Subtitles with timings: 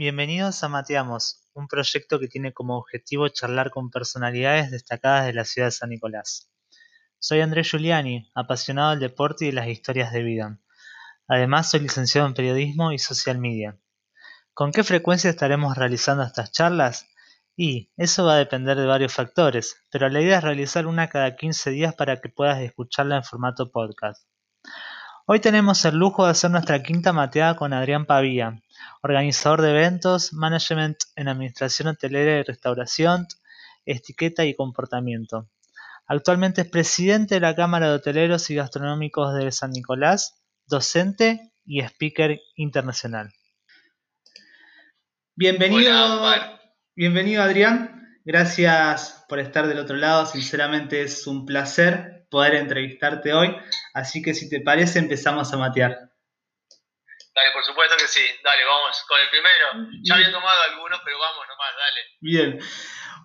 [0.00, 5.44] Bienvenidos a Mateamos, un proyecto que tiene como objetivo charlar con personalidades destacadas de la
[5.44, 6.52] ciudad de San Nicolás.
[7.18, 10.60] Soy Andrés Giuliani, apasionado del deporte y de las historias de vida.
[11.26, 13.76] Además, soy licenciado en periodismo y social media.
[14.54, 17.08] ¿Con qué frecuencia estaremos realizando estas charlas?
[17.56, 21.34] Y eso va a depender de varios factores, pero la idea es realizar una cada
[21.34, 24.28] 15 días para que puedas escucharla en formato podcast.
[25.30, 28.62] Hoy tenemos el lujo de hacer nuestra quinta mateada con Adrián Pavía,
[29.02, 33.26] organizador de eventos, management en administración hotelera y restauración,
[33.84, 35.46] etiqueta y comportamiento.
[36.06, 41.82] Actualmente es presidente de la Cámara de Hoteleros y Gastronómicos de San Nicolás, docente y
[41.82, 43.30] speaker internacional.
[45.34, 46.22] Bienvenido,
[46.96, 48.18] bienvenido Adrián.
[48.24, 50.24] Gracias por estar del otro lado.
[50.24, 53.56] Sinceramente es un placer poder entrevistarte hoy.
[53.94, 56.08] Así que si te parece, empezamos a matear.
[57.34, 58.24] Dale, por supuesto que sí.
[58.42, 59.90] Dale, vamos con el primero.
[60.02, 62.00] Ya había tomado algunos, pero vamos nomás, dale.
[62.20, 62.58] Bien.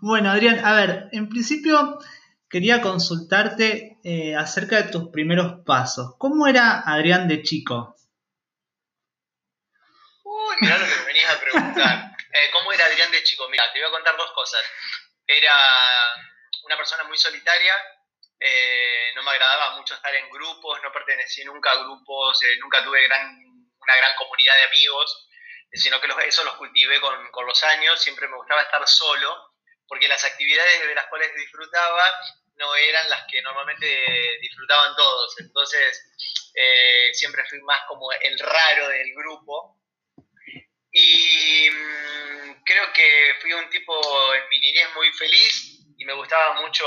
[0.02, 1.98] Bueno, Adrián, a ver, en principio
[2.50, 6.16] quería consultarte eh, acerca de tus primeros pasos.
[6.20, 7.96] ¿Cómo era Adrián de chico?
[10.24, 12.10] Uy, mirá lo que me venías a preguntar.
[12.34, 13.48] Eh, ¿Cómo era Adrián de chico?
[13.48, 14.60] Mira, te voy a contar dos cosas.
[15.28, 15.54] Era
[16.66, 17.76] una persona muy solitaria,
[18.46, 22.84] eh, no me agradaba mucho estar en grupos, no pertenecí nunca a grupos, eh, nunca
[22.84, 25.30] tuve gran, una gran comunidad de amigos,
[25.72, 29.54] eh, sino que eso los cultivé con, los años, siempre me gustaba estar solo,
[29.88, 32.04] porque las actividades de las cuales disfrutaba
[32.56, 36.12] no eran las que normalmente disfrutaban todos, entonces
[37.14, 39.80] siempre fui más como el raro del grupo.
[40.92, 45.73] Y mmm, creo que fui un tipo en mi niñez muy feliz,
[46.04, 46.86] y me gustaba mucho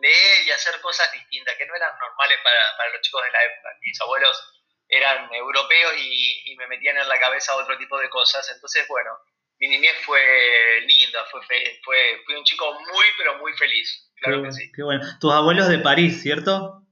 [0.00, 3.68] leer y hacer cosas distintas, que no eran normales para, los chicos de la época.
[3.82, 8.88] Mis abuelos eran europeos y, me metían en la cabeza otro tipo de cosas, entonces,
[8.88, 9.10] bueno,
[9.58, 11.42] mi niñez fue linda, fue,
[11.84, 14.72] fue, fui un chico muy, pero muy feliz, claro que sí.
[14.74, 15.04] Qué bueno.
[15.20, 16.82] Tus abuelos de París, ¿cierto?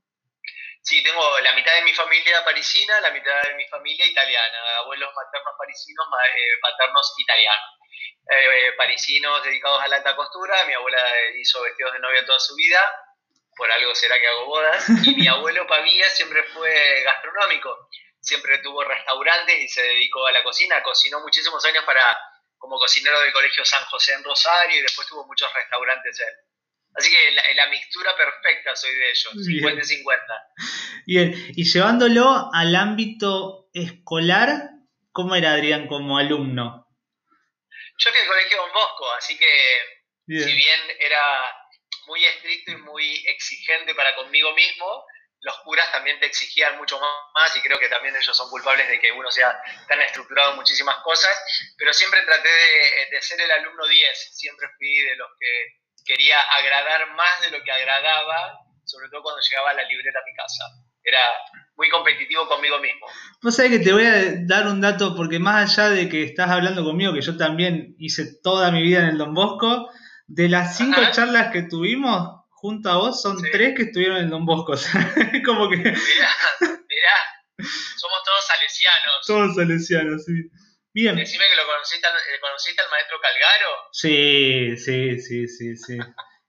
[0.83, 5.09] Sí, tengo la mitad de mi familia parisina, la mitad de mi familia italiana, abuelos
[5.17, 7.74] maternos parisinos, eh, paternos italianos.
[8.31, 10.55] Eh, parisinos dedicados a la alta costura.
[10.67, 10.99] Mi abuela
[11.41, 12.81] hizo vestidos de novia toda su vida,
[13.57, 14.87] por algo será que hago bodas.
[15.05, 17.89] Y mi abuelo Pavía siempre fue gastronómico,
[18.21, 20.83] siempre tuvo restaurantes y se dedicó a la cocina.
[20.83, 22.03] Cocinó muchísimos años para
[22.57, 26.35] como cocinero del Colegio San José en Rosario y después tuvo muchos restaurantes él.
[26.95, 30.25] Así que la, mixtura perfecta soy de ellos, 50 y 50.
[31.07, 34.71] Bien, y llevándolo al ámbito escolar,
[35.11, 36.84] ¿cómo era Adrián como alumno?
[37.99, 41.55] Yo fui al colegio Don Bosco, así que si bien era
[42.07, 45.05] muy estricto y muy exigente para conmigo mismo,
[45.41, 48.99] los curas también te exigían mucho más y creo que también ellos son culpables de
[48.99, 51.37] que uno sea tan estructurado en muchísimas cosas,
[51.77, 56.41] pero siempre traté de, de ser el alumno 10, siempre fui de los que quería
[56.41, 60.65] agradar más de lo que agradaba, sobre todo cuando llegaba la libreta a mi casa.
[61.05, 61.19] Era
[61.77, 63.07] muy competitivo conmigo mismo.
[63.43, 66.51] Vos sabés que te voy a dar un dato, porque más allá de que estás
[66.51, 69.91] hablando conmigo, que yo también hice toda mi vida en el Don Bosco,
[70.27, 74.31] de las cinco charlas que tuvimos junto a vos, son tres que estuvieron en el
[74.31, 74.73] Don Bosco.
[75.45, 75.77] como que.
[75.77, 75.95] Mirá,
[76.61, 79.27] mirá, somos todos salesianos.
[79.27, 80.33] Todos salesianos, sí.
[80.95, 81.17] Bien.
[81.17, 83.71] Decime que lo conociste, eh, conociste al maestro Calgaro.
[83.93, 85.99] Sí, sí, sí, sí, sí.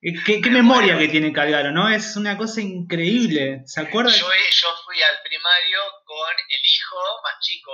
[0.06, 1.90] Qué, memoria que tiene Calgaro, ¿no?
[1.90, 3.64] Es una cosa increíble.
[3.66, 4.12] ¿Se acuerda?
[4.12, 7.72] Yo, yo fui al primario con el hijo más chico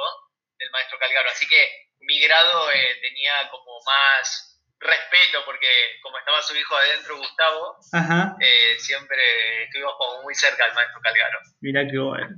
[0.58, 1.58] del maestro Calgaro, así que
[2.00, 4.48] mi grado eh, tenía como más
[4.80, 5.68] respeto porque
[6.02, 7.78] como estaba su hijo adentro, Gustavo,
[8.40, 11.40] eh, siempre estuvimos como muy cerca del maestro Calgaro.
[11.60, 12.30] Mira qué bueno.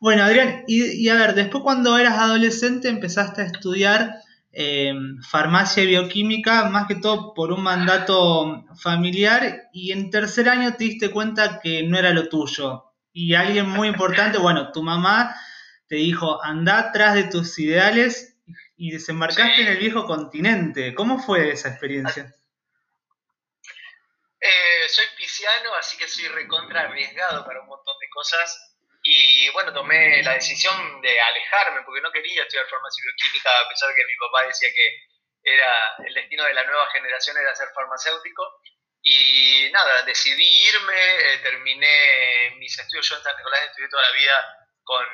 [0.00, 4.22] Bueno, Adrián, y, y a ver, después cuando eras adolescente empezaste a estudiar
[4.54, 10.74] Em, farmacia y bioquímica, más que todo por un mandato familiar, y en tercer año
[10.76, 12.92] te diste cuenta que no era lo tuyo.
[13.14, 15.34] Y alguien muy importante, bueno, tu mamá
[15.88, 18.36] te dijo, anda atrás de tus ideales
[18.76, 20.94] y desembarcaste en el viejo continente.
[20.94, 22.34] ¿Cómo fue esa experiencia?
[24.38, 28.71] Eh, soy pisciano, así que soy recontra arriesgado para un montón de cosas
[29.02, 33.68] y bueno, tomé la decisión de alejarme porque no quería estudiar farmacia y bioquímica a
[33.68, 35.12] pesar de que mi papá decía que
[35.42, 38.60] era el destino de la nueva generación era ser farmacéutico.
[39.04, 44.16] Y nada, decidí irme, eh, terminé mis estudios, yo en San Nicolás estudié toda la
[44.16, 45.04] vida con,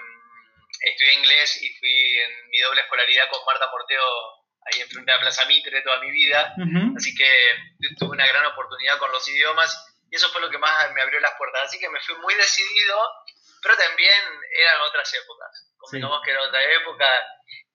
[0.83, 4.05] estudié inglés y fui en mi doble escolaridad con Marta Porteo
[4.67, 6.55] ahí enfrente de Plaza Mitre toda mi vida,
[6.95, 7.55] así que
[7.99, 11.19] tuve una gran oportunidad con los idiomas y eso fue lo que más me abrió
[11.21, 13.11] las puertas, así que me fui muy decidido
[13.63, 15.73] pero también eran otras épocas.
[15.77, 17.07] Convengamos que era otra época.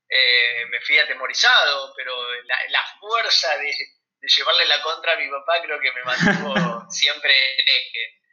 [0.10, 2.14] eh, me fui atemorizado, pero
[2.44, 3.74] la, fuerza de,
[4.22, 8.24] llevarle la contra a mi papá creo que me mantuvo siempre en eje.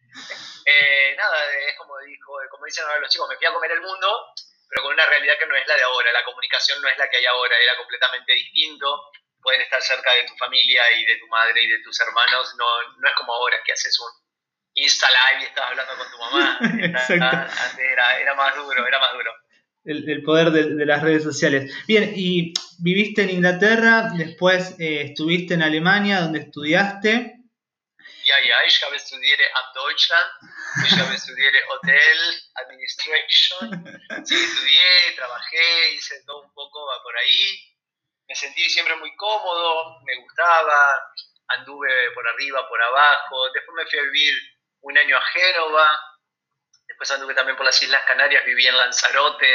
[0.66, 3.80] Eh, nada, es como, dijo, como dicen ahora los chicos, me fui a comer el
[3.80, 4.34] mundo,
[4.68, 7.08] pero con una realidad que no es la de ahora, la comunicación no es la
[7.08, 9.10] que hay ahora, era completamente distinto,
[9.42, 12.66] pueden estar cerca de tu familia y de tu madre y de tus hermanos, no,
[12.98, 14.10] no es como ahora que haces un
[14.74, 16.58] Insta Live y estás hablando con tu mamá,
[17.78, 19.32] era, era más duro, era más duro.
[19.84, 21.72] El, poder de, las redes sociales.
[21.86, 27.40] Bien, y viviste en Inglaterra, después eh, estuviste en Alemania, donde estudiaste.
[28.22, 30.30] Ja, ja, ich habe studiert en Deutschland,
[30.86, 32.18] ich habe studiert Hotel
[32.54, 33.84] Administration,
[34.24, 37.74] sí, estudié, trabajé, hice todo un poco por ahí,
[38.28, 41.12] me sentí siempre muy cómodo, me gustaba,
[41.48, 44.34] anduve por arriba, por abajo, después me fui a vivir
[44.82, 46.10] un año a Génova,
[46.90, 49.46] Después anduve también por las Islas Canarias, viví en Lanzarote,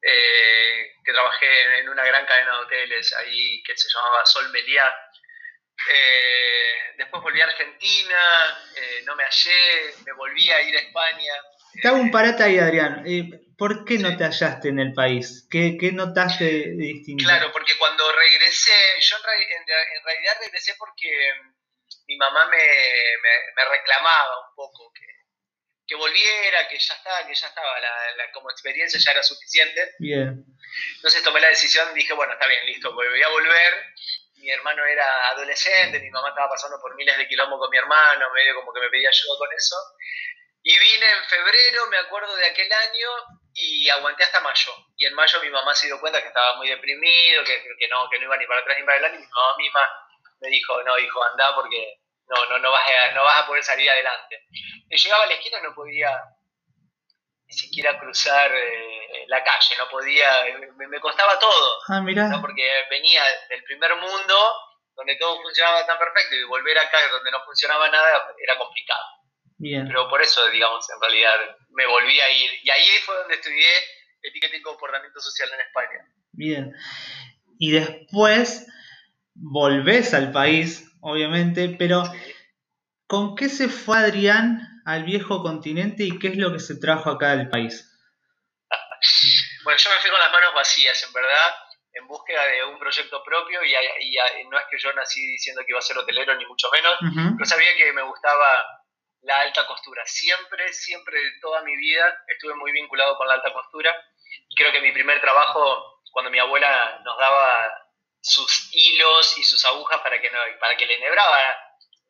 [0.00, 4.92] eh, que trabajé en una gran cadena de hoteles ahí que se llamaba Sol Meliá.
[5.90, 11.34] Eh, después volví a Argentina, eh, no me hallé, me volví a ir a España.
[11.80, 13.04] Te hago un parate ahí, Adrián.
[13.56, 15.46] ¿Por qué no te hallaste en el país?
[15.50, 17.22] ¿Qué, qué notaste de distinto?
[17.22, 21.08] Claro, porque cuando regresé, yo en, realidad regresé porque
[22.12, 22.58] mi mamá me,
[23.56, 25.22] me reclamaba un poco que
[25.92, 29.94] que volviera, que ya estaba, que ya estaba, la, como experiencia ya era suficiente.
[29.98, 30.44] Bien.
[30.96, 33.92] Entonces tomé la decisión, dije, bueno, está bien, listo, voy a volver.
[34.36, 38.26] Mi hermano era adolescente, mi mamá estaba pasando por miles de kilómetros con mi hermano,
[38.32, 39.76] medio como que me pedía ayuda con eso.
[40.62, 43.08] Y vine en febrero, me acuerdo de aquel año,
[43.52, 44.72] y aguanté hasta mayo.
[44.96, 48.08] Y en mayo mi mamá se dio cuenta que estaba muy deprimido, que, que no,
[48.10, 49.80] que no iba ni para atrás ni para adelante, y mi mamá misma
[50.40, 53.62] me dijo, no, hijo, anda porque no, no, no, vas a, no vas a poder
[53.62, 54.46] salir adelante.
[54.88, 56.18] Y llegaba a la esquina no podía
[57.46, 60.26] ni siquiera cruzar eh, la calle, no podía,
[60.76, 61.78] me, costaba todo.
[61.88, 62.30] Ah, mira.
[62.40, 64.34] Porque venía del primer mundo,
[64.96, 69.04] donde todo funcionaba tan perfecto, y volver acá donde no funcionaba nada era complicado.
[69.58, 69.86] Bien.
[69.86, 71.34] Pero por eso, digamos, en realidad
[71.70, 72.50] me volví a ir.
[72.62, 73.68] Y ahí fue donde estudié
[74.22, 76.08] etiqueta y comportamiento social en España.
[76.32, 76.74] Bien.
[77.58, 78.66] Y después
[79.34, 82.04] volvés al país obviamente, pero
[83.06, 87.10] ¿con qué se fue Adrián al viejo continente y qué es lo que se trajo
[87.10, 87.88] acá del país?
[89.64, 91.54] bueno, yo me fui con las manos vacías, en verdad,
[91.92, 93.72] en búsqueda de un proyecto propio y,
[94.48, 96.98] no es que yo nací diciendo que iba a ser hotelero, ni mucho menos,
[97.36, 98.64] pero sabía que me gustaba
[99.22, 100.02] la alta costura.
[100.06, 103.94] Siempre, siempre, de toda mi vida estuve muy vinculado con la alta costura
[104.48, 107.81] y creo que mi primer trabajo, cuando mi abuela nos daba
[108.22, 111.38] sus hilos y sus agujas para que, no, para que le enhebraba,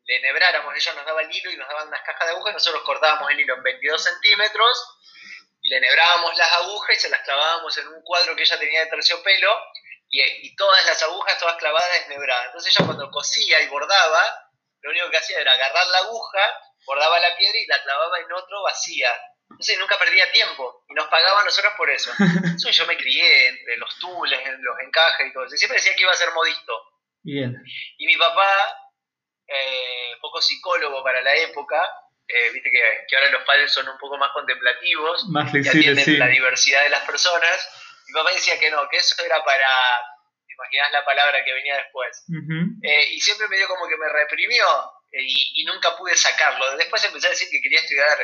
[0.05, 0.75] le enhebráramos.
[0.77, 3.41] Ella nos daba el hilo y nos daban unas cajas de agujas nosotros cortábamos el
[3.41, 4.99] hilo en 22 centímetros
[5.63, 8.81] y le enhebrábamos las agujas y se las clavábamos en un cuadro que ella tenía
[8.81, 9.59] de terciopelo
[10.11, 12.47] y, y todas las agujas, todas clavadas, desnebradas.
[12.47, 14.51] Entonces ella cuando cosía y bordaba,
[14.83, 18.33] lo único que hacía era agarrar la aguja, bordaba la piedra y la clavaba en
[18.33, 19.11] otro vacía.
[19.53, 22.11] Entonces nunca perdía tiempo y nos pagaban nosotros por eso.
[22.57, 25.57] eso yo me crié entre los tules, los encajes y todo eso.
[25.57, 26.73] siempre decía que iba a ser modisto.
[27.23, 27.63] Bien.
[27.99, 28.49] Y mi papá,
[29.47, 31.81] eh, poco psicólogo para la época,
[32.27, 36.29] eh, viste que, ahora los padres son un poco más contemplativos más flexibles, y la
[36.29, 37.69] diversidad de las personas.
[38.07, 39.69] Mi papá decía que no, que eso era para,
[40.47, 42.25] te imaginas la palabra que venía después.
[42.83, 44.65] Eh, y siempre me dio como que me reprimió
[45.13, 46.77] y, nunca pude sacarlo.
[46.77, 48.19] Después empecé a decir que quería estudiar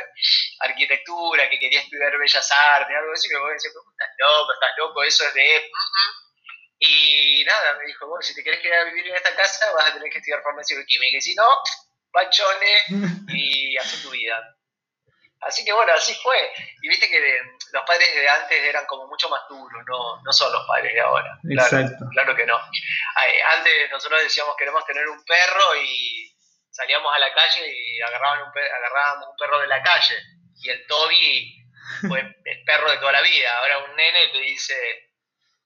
[0.59, 5.03] arquitectura, que quería estudiar bellas artes, algo así, y me decía, estás loco, estás loco,
[5.03, 5.71] eso es de...
[6.81, 9.89] Y nada, me dijo, bueno, si te querés quedar a vivir en esta casa, vas
[9.89, 11.47] a tener que estudiar farmacia química, y si no,
[12.11, 12.81] bachone
[13.33, 14.55] y haz tu vida.
[15.41, 16.51] Así que bueno, así fue.
[16.81, 17.19] Y viste que
[17.71, 20.99] los padres de antes eran como mucho más duros, no, no son los padres de
[20.99, 21.39] ahora.
[21.49, 22.05] Exacto.
[22.11, 22.57] Claro que no.
[23.55, 26.28] Antes nosotros decíamos queremos tener un perro y
[26.79, 30.15] salíamos a la calle y agarraban un agarrábamos un perro de la calle.
[30.61, 31.65] Y el Toby
[32.07, 33.57] fue el perro de toda la vida.
[33.59, 34.75] Ahora un nene te dice,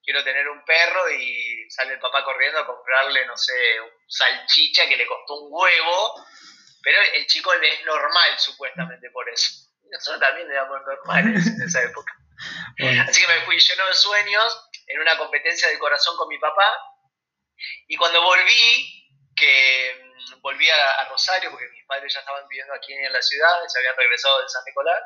[0.03, 4.87] quiero tener un perro y sale el papá corriendo a comprarle, no sé, un salchicha
[4.87, 6.25] que le costó un huevo.
[6.81, 9.51] Pero el chico es normal, supuestamente, por eso.
[9.89, 12.11] Nosotros también éramos normales en esa época.
[13.07, 16.67] Así que me fui lleno de sueños en una competencia de corazón con mi papá.
[17.87, 19.03] Y cuando volví,
[19.35, 20.02] que
[20.41, 23.97] volví a, Rosario porque mis padres ya estaban viviendo aquí en la ciudad, se habían
[23.97, 25.01] regresado de San Nicolás.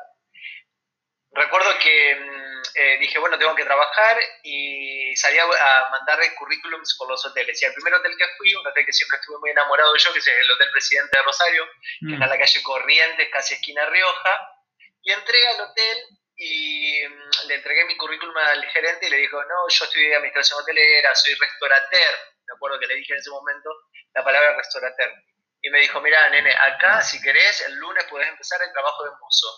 [1.32, 7.08] Recuerdo que mm, eh, dije, bueno, tengo que trabajar y salí a, mandar currículums por
[7.08, 7.60] los hoteles.
[7.60, 10.18] Y al primer hotel que fui, un hotel que siempre estuve muy enamorado yo, que
[10.18, 11.66] es el Hotel Presidente de Rosario,
[12.00, 14.58] que está en la calle Corrientes, casi esquina Rioja,
[15.02, 15.98] y entré al hotel
[16.36, 20.60] y mm, le entregué mi currículum al gerente y le dijo, no, yo estudié administración
[20.60, 22.14] hotelera, soy restaurateur.
[22.48, 23.70] Me acuerdo que le dije en ese momento
[24.14, 25.12] la palabra restaurateur.
[25.60, 29.10] Y me dijo, mira, nene, acá si querés, el lunes podés empezar el trabajo de
[29.20, 29.48] mozo.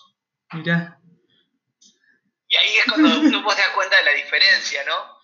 [0.52, 0.99] Mira.
[2.49, 5.20] Y ahí es cuando tú vos te das cuenta de la diferencia, ¿no?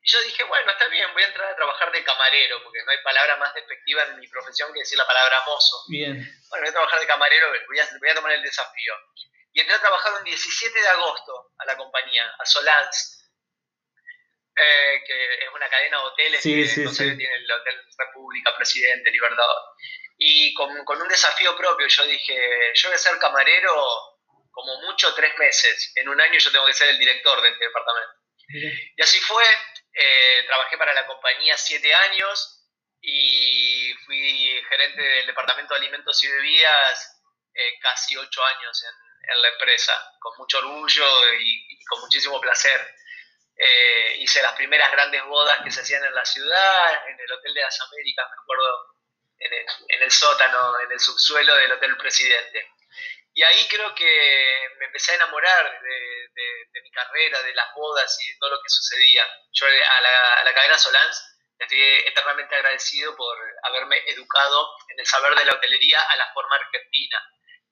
[0.00, 2.92] Y yo dije, bueno, está bien, voy a entrar a trabajar de camarero, porque no
[2.92, 5.84] hay palabra más despectiva en mi profesión que decir la palabra mozo.
[5.88, 6.14] Bien.
[6.48, 8.94] Bueno, voy a trabajar de camarero, voy a, voy a tomar el desafío.
[9.52, 13.17] Y entré a trabajar un 17 de agosto a la compañía, a Solans,
[14.60, 17.16] eh, que es una cadena de hoteles Sí, que sí, no sé, sí.
[17.16, 19.62] tiene el Hotel República, Presidente, Libertador.
[20.18, 23.74] Y con, con un desafío propio, yo dije, yo voy a ser camarero
[24.50, 25.92] como mucho tres meses.
[25.94, 28.12] En un año yo tengo que ser el director de este departamento.
[28.96, 29.44] Y así fue,
[29.92, 32.64] eh, trabajé para la compañía siete años
[33.00, 37.22] y fui gerente del departamento de alimentos y bebidas
[37.54, 42.40] eh, casi ocho años en, en la empresa, con mucho orgullo y, y con muchísimo
[42.40, 42.80] placer.
[43.58, 47.54] Eh, hice las primeras grandes bodas que se hacían en la ciudad, en el Hotel
[47.54, 48.86] de las Américas, me acuerdo,
[49.38, 52.70] en el, en el sótano, en el subsuelo del Hotel Presidente.
[53.34, 55.88] Y ahí creo que me empecé a enamorar de,
[56.34, 59.24] de- de mi carrera, de las bodas y de todo lo que sucedía.
[59.52, 65.06] Yo a la, a la cadena Solans estoy eternamente agradecido por haberme educado en el
[65.06, 67.22] saber de la hotelería a la forma argentina.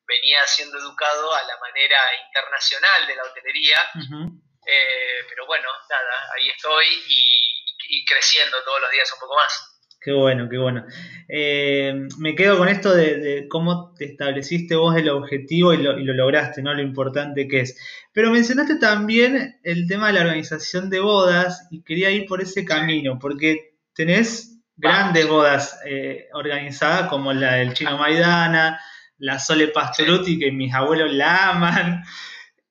[0.06, 4.42] Venía siendo educado a la manera internacional de la hotelería, Ujú.
[4.66, 9.72] Eh, pero bueno, nada, ahí estoy y, y creciendo todos los días un poco más.
[10.00, 10.84] Qué bueno, qué bueno.
[11.28, 15.98] Eh, me quedo con esto de, de cómo te estableciste vos el objetivo y lo,
[15.98, 16.72] y lo lograste, ¿no?
[16.72, 17.76] Lo importante que es.
[18.12, 22.64] Pero mencionaste también el tema de la organización de bodas y quería ir por ese
[22.64, 28.80] camino, porque tenés grandes bodas eh, organizadas como la del Chino Maidana,
[29.18, 32.04] la Sole Pastoruti, que mis abuelos la aman.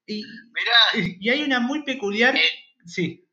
[0.07, 2.35] Y, Mirá, y hay una muy peculiar.
[2.35, 2.61] Eh.
[2.85, 3.27] Sí,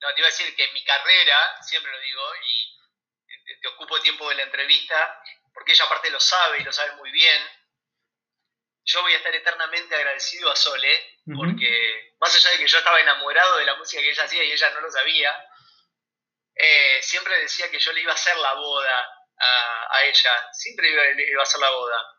[0.00, 4.00] No, te iba a decir que mi carrera, siempre lo digo, y te, te ocupo
[4.00, 5.22] tiempo de la entrevista,
[5.54, 7.42] porque ella aparte lo sabe y lo sabe muy bien.
[8.84, 13.00] Yo voy a estar eternamente agradecido a Sole, porque más allá de que yo estaba
[13.00, 15.34] enamorado de la música que ella hacía y ella no lo sabía,
[16.54, 19.08] eh, siempre decía que yo le iba a hacer la boda
[19.38, 22.15] a, a ella, siempre iba, le iba a hacer la boda.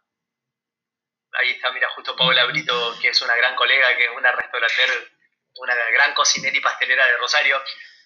[1.39, 5.11] Ahí está, mira, justo Paola Brito, que es una gran colega, que es una restaurateur,
[5.55, 7.61] una gran cocinera y pastelera de Rosario,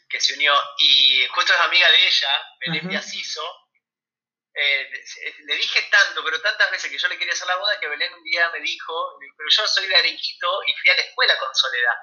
[0.09, 2.89] que se unió y justo es amiga de ella, Belén Ajá.
[2.89, 3.41] Piaciso.
[4.53, 4.91] Eh,
[5.45, 8.13] le- dije tanto, pero tantas veces que yo le quería hacer la boda que Belén
[8.13, 11.55] un día me dijo, pero yo soy de Arequito y fui a la escuela con
[11.55, 11.95] Soledad.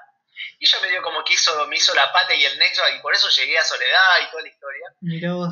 [0.57, 2.99] Y ella me dio como que hizo, me hizo la pata y el nexo y
[3.01, 4.87] por eso llegué a Soledad y toda la historia.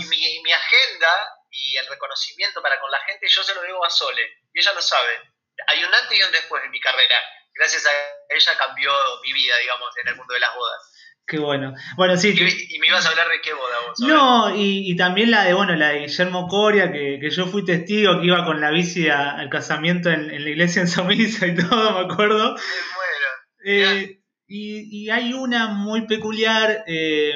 [0.01, 3.86] Y mi, mi agenda y el reconocimiento para con la gente yo se lo debo
[3.86, 5.22] a Sole, y ella lo sabe.
[5.68, 7.16] Hay un antes y un después en mi carrera.
[7.56, 7.90] Gracias a
[8.34, 8.92] ella cambió
[9.24, 10.94] mi vida, digamos, en el mundo de las bodas.
[11.26, 11.74] Qué bueno.
[11.98, 14.00] Bueno, sí, Y, y me ibas a hablar de qué boda vos.
[14.00, 17.66] No, y, y también la de, bueno, la de Guillermo Coria, que, que yo fui
[17.66, 21.48] testigo, que iba con la bici a- al casamiento en, en la iglesia en Somisa
[21.48, 22.54] y todo, me acuerdo.
[22.54, 22.62] Me
[22.96, 23.28] muero.
[23.66, 27.34] Eh, y, y hay una muy peculiar, eh,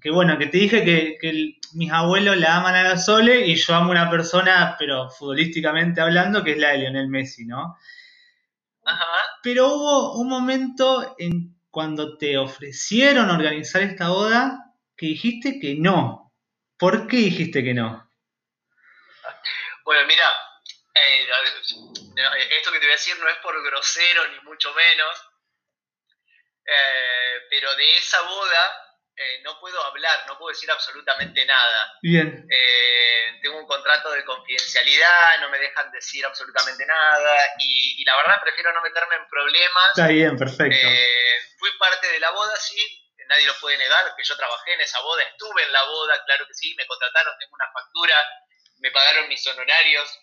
[0.00, 3.46] que bueno, que te dije que, que el- mis abuelos la aman a la Sole
[3.46, 7.76] y yo amo una persona, pero futbolísticamente hablando, que es la de Lionel Messi, ¿no?
[8.84, 9.06] Ajá.
[9.42, 16.32] Pero hubo un momento en cuando te ofrecieron organizar esta boda que dijiste que no.
[16.78, 18.10] ¿Por qué dijiste que no?
[19.84, 20.24] Bueno, mira,
[20.94, 21.26] eh,
[22.16, 25.16] no, esto que te voy a decir no es por grosero ni mucho menos,
[26.66, 28.72] eh, pero de esa boda
[29.16, 31.98] eh, no puedo hablar, no puedo decir absolutamente nada.
[32.02, 32.46] Bien.
[32.50, 38.16] Eh, tengo un contrato de confidencialidad, no me dejan decir absolutamente nada y, y la
[38.16, 39.88] verdad prefiero no meterme en problemas.
[39.90, 40.86] Está bien, perfecto.
[40.88, 42.78] Eh, fui parte de la boda, sí,
[43.28, 46.46] nadie lo puede negar, que yo trabajé en esa boda, estuve en la boda, claro
[46.46, 48.16] que sí, me contrataron, tengo una factura,
[48.78, 50.18] me pagaron mis honorarios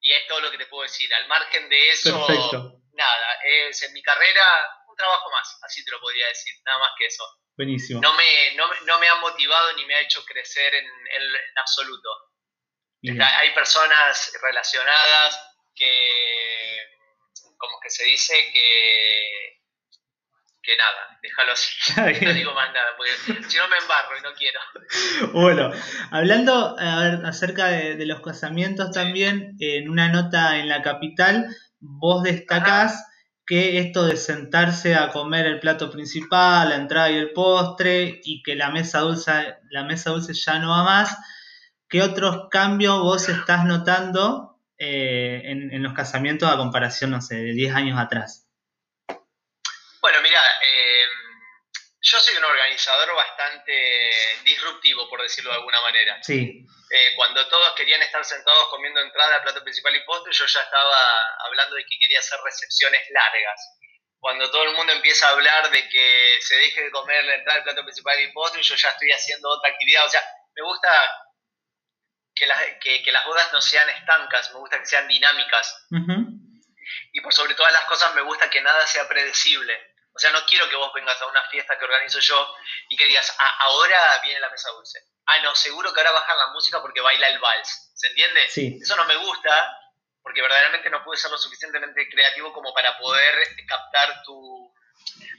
[0.00, 1.12] y es todo lo que te puedo decir.
[1.14, 2.80] Al margen de eso, Perfecto.
[2.92, 4.44] nada, es en mi carrera
[4.88, 7.24] un trabajo más, así te lo podría decir, nada más que eso.
[7.56, 8.00] Buenísimo.
[8.00, 11.58] No me, no, no me ha motivado ni me ha hecho crecer en, en- en
[11.58, 12.08] absoluto.
[13.38, 15.40] Hay personas relacionadas
[15.74, 16.78] que,
[17.56, 19.60] como que se dice que,
[20.62, 21.70] que nada, déjalo así.
[22.26, 23.12] No digo más nada, porque
[23.48, 24.60] si no me embarro y no quiero.
[25.32, 25.70] Bueno,
[26.10, 31.46] hablando a ver, acerca de, de los casamientos también, en una nota en la capital,
[31.78, 33.04] vos destacás
[33.46, 38.42] que esto de sentarse a comer el plato principal, la entrada y el postre, y
[38.42, 41.16] que la mesa dulce, la mesa dulce ya no va más,
[41.88, 47.52] ¿qué otros cambios vos estás notando eh, en, los casamientos a comparación, no sé, de
[47.52, 48.48] 10 años atrás?
[52.06, 53.72] Yo soy un organizador bastante
[54.44, 56.22] disruptivo, por decirlo de alguna manera.
[56.22, 56.64] Sí.
[56.88, 61.36] Eh, cuando todos querían estar sentados comiendo entrada, plato principal y postre, yo ya estaba
[61.46, 63.60] hablando de que quería hacer recepciones largas.
[64.20, 67.58] Cuando todo el mundo empieza a hablar de que se deje de comer la entrada,
[67.58, 70.06] el plato principal y postre, yo ya estoy haciendo otra actividad.
[70.06, 70.22] O sea,
[70.54, 70.88] me gusta
[72.36, 75.88] que las, que, las bodas no sean estancas, me gusta que sean dinámicas.
[77.12, 79.95] Y por sobre todas las cosas me gusta que nada sea predecible.
[80.16, 82.56] O sea, no quiero que vos vengas a una fiesta que organizo yo
[82.88, 84.98] y que digas, ah, ahora viene la mesa dulce.
[85.26, 87.92] Ah, no, seguro que ahora bajan la música porque baila el vals.
[87.94, 88.48] ¿Se entiende?
[88.48, 88.78] Sí.
[88.80, 89.78] Eso no me gusta
[90.22, 93.34] porque verdaderamente no pude ser lo suficientemente creativo como para poder
[93.68, 94.74] captar tu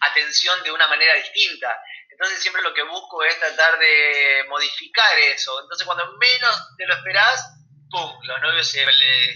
[0.02, 1.82] atención de una manera distinta.
[2.12, 5.60] Entonces siempre lo que busco es tratar de modificar eso.
[5.60, 7.52] Entonces cuando menos te lo esperás,
[7.90, 8.16] ¡pum!
[8.26, 8.86] Los novios se,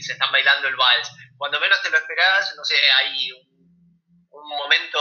[0.01, 1.11] se están bailando el vals.
[1.35, 3.50] Cuando menos te lo esperás, no sé, hay un un
[4.57, 4.99] momento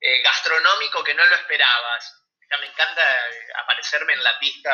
[0.00, 2.26] eh, gastronómico que no lo esperabas.
[2.60, 4.72] me encanta eh, aparecerme en la pista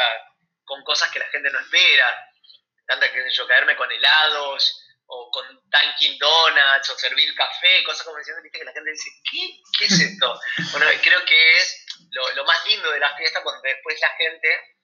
[0.65, 2.31] con cosas que la gente no espera.
[2.75, 8.05] Me encanta, que yo, caerme con helados o con tanking donuts o servir café, cosas
[8.05, 10.41] como diciendo, viste, que la gente dice, ¿qué, ¿Qué es esto?
[10.73, 11.87] bueno, creo que es
[12.35, 14.79] lo, más lindo de la fiesta cuando después la gente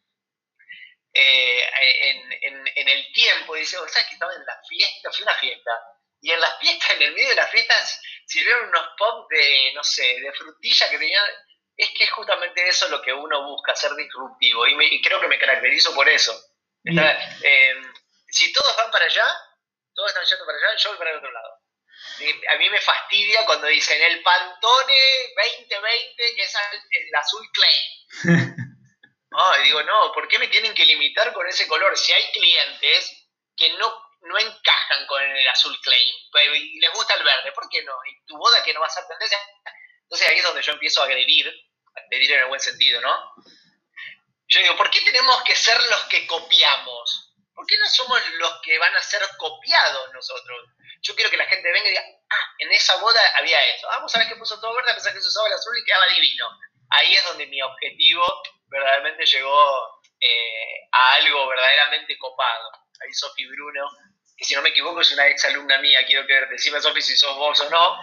[1.13, 1.71] eh,
[2.43, 5.13] en, en, el tiempo dice, ¿sabes que estaba en la fiesta?
[5.13, 5.73] Fue una fiesta.
[6.25, 9.85] Y en las fiestas, en el medio de las fiestas, sirvieron unos pop de, no
[9.85, 11.23] sé, de frutilla que tenían...
[11.77, 14.67] Es que es justamente eso lo que uno busca, ser disruptivo.
[14.67, 16.33] Y, creo que me caracterizo por eso.
[16.87, 17.75] Eh,
[18.29, 19.27] si todos van para allá,
[19.95, 21.61] todos están yendo para allá, yo voy para el otro lado.
[22.55, 24.95] a mí me fastidia cuando dicen el Pantone
[25.37, 26.55] 2020 es
[26.91, 27.77] el, azul clay.
[29.33, 31.95] oh, digo, no, ¿por qué me tienen que limitar con ese color?
[31.99, 37.15] Si hay clientes que no no encajan con el azul claim pues, y les gusta
[37.15, 37.95] el verde, ¿por qué no?
[38.07, 39.39] Y tu boda que no va a ser tendencia.
[40.03, 43.35] Entonces ahí es donde yo empiezo a agredir, a agredir en el buen sentido, ¿no?
[44.49, 47.35] Yo digo, ¿por qué tenemos que ser los que copiamos?
[47.55, 50.69] ¿Por qué no somos los que van a ser copiados nosotros?
[51.03, 53.89] Yo quiero que la gente venga y diga, ah, en esa boda había eso.
[53.91, 55.85] Ah, vos sabés que puso todo verde a pesar que se usaba el azul y
[55.85, 56.47] quedaba divino.
[56.91, 58.25] Ahí es donde mi objetivo
[58.69, 62.71] verdaderamente llegó eh, a algo verdaderamente copado.
[63.01, 63.89] Ahí Sofi Bruno
[64.45, 67.17] que si no me equivoco es una ex alumna mía, quiero que decime Sofi si
[67.17, 67.99] sos vos o no,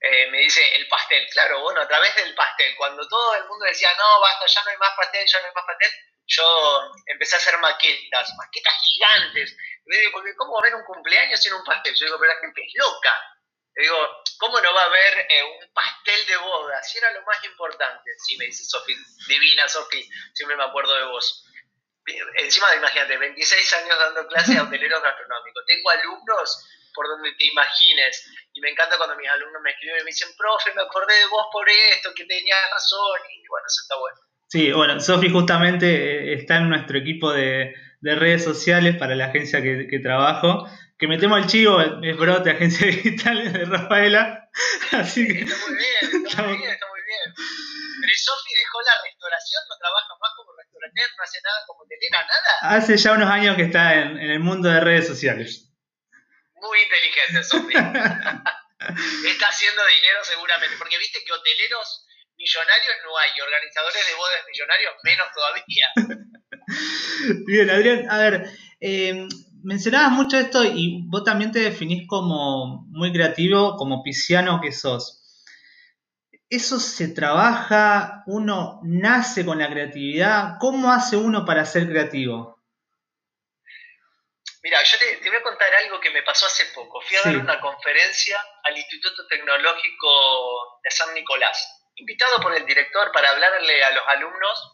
[0.00, 1.28] eh, me dice el pastel.
[1.30, 4.70] Claro, bueno, a través del pastel, cuando todo el mundo decía, no, basta, ya no
[4.70, 5.90] hay más pastel, ya no hay más pastel,
[6.26, 9.56] yo empecé a hacer maquetas, maquetas gigantes.
[9.84, 11.94] Le digo, porque ¿cómo va a haber un cumpleaños sin un pastel?
[11.94, 13.14] Yo digo, pero la gente es loca.
[13.74, 16.82] Le digo, ¿cómo no va a haber eh, un pastel de boda?
[16.82, 18.10] Si era lo más importante.
[18.24, 18.96] Sí, me dice Sofi,
[19.28, 21.45] divina Sofi, siempre me acuerdo de vos
[22.38, 25.64] encima de, imagínate, 26 años dando clases a hoteleros gastronómicos.
[25.66, 28.26] Tengo alumnos por donde te imagines.
[28.54, 31.26] Y me encanta cuando mis alumnos me escriben y me dicen, profe, me acordé de
[31.26, 33.20] vos por esto, que tenías razón.
[33.30, 34.16] Y bueno, eso está bueno.
[34.48, 39.60] Sí, bueno, Sofi justamente eh, está en nuestro equipo de, redes sociales para la agencia
[39.60, 40.66] que, trabajo.
[40.98, 44.48] Que metemos el chivo, es brote, agencia digital de Rafaela.
[44.92, 45.42] Así que...
[45.42, 47.34] Está muy bien, está muy bien, está muy bien.
[48.00, 50.30] Pero Sofi dejó la restauración, no trabaja más
[50.94, 52.76] no hace nada como telera, nada.
[52.76, 55.72] Hace ya unos años que está en, el mundo de redes sociales.
[56.54, 57.74] Muy inteligente, Sofi.
[59.26, 64.94] está haciendo dinero seguramente, porque viste que hoteleros millonarios no hay, organizadores de bodas millonarios
[65.04, 65.86] menos todavía.
[67.46, 69.26] Bien, Adrián, a ver, eh,
[69.62, 75.25] mencionabas mucho esto y vos también te definís como muy creativo, como pisciano que sos
[76.48, 80.58] eso se trabaja, uno nace con la creatividad.
[80.60, 82.56] ¿Cómo hace uno para ser creativo?
[84.62, 87.00] Mira, yo te, voy a contar algo que me pasó hace poco.
[87.00, 93.12] Fui a dar una conferencia al Instituto Tecnológico de San Nicolás, invitado por el director
[93.12, 94.72] para hablarle a los alumnos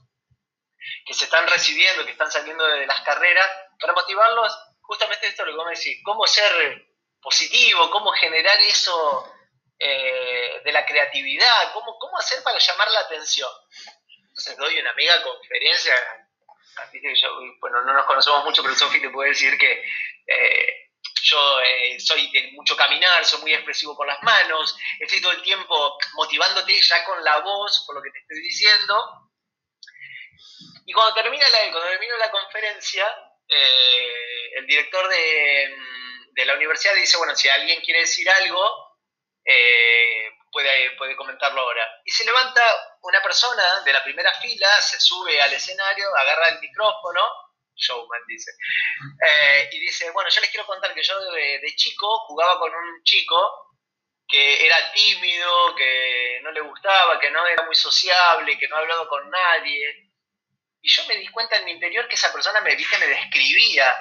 [1.05, 3.47] que se están recibiendo, que están saliendo de las carreras,
[3.79, 6.87] para motivarlos justamente esto lo que vos me decís, cómo ser
[7.21, 9.33] positivo, cómo generar eso
[9.85, 13.51] eh, de la creatividad, ¿cómo, cómo hacer para llamar la atención.
[14.29, 15.92] Entonces doy una mega conferencia,
[17.61, 19.85] bueno, no nos conocemos mucho, pero Sofi te puede decir que
[20.25, 20.90] eh,
[21.25, 25.42] yo eh, soy de mucho caminar, soy muy expresivo con las manos, estoy todo el
[25.42, 29.31] tiempo motivándote ya con la voz, por lo que te estoy diciendo.
[30.87, 33.05] Y cuando termina la, cuando termino la conferencia,
[33.49, 35.77] el director de,
[36.35, 38.82] de la universidad dice, bueno, si alguien quiere decir algo,
[39.44, 41.88] eh, puede, puede comentarlo ahora.
[42.05, 42.62] Y se levanta
[43.02, 47.22] una persona de la primera fila, se sube al escenario, agarra el micrófono,
[47.74, 48.52] showman dice,
[49.26, 53.02] eh, y dice, bueno, yo les quiero contar que yo de, chico jugaba con un
[53.02, 53.70] chico
[54.28, 58.81] que era tímido, que no le gustaba, que no era muy sociable, que no ha
[58.81, 60.11] hablado con nadie.
[60.81, 62.98] Y yo me di cuenta en mi interior que esa persona me, ¿viste?
[62.98, 63.94] me describía.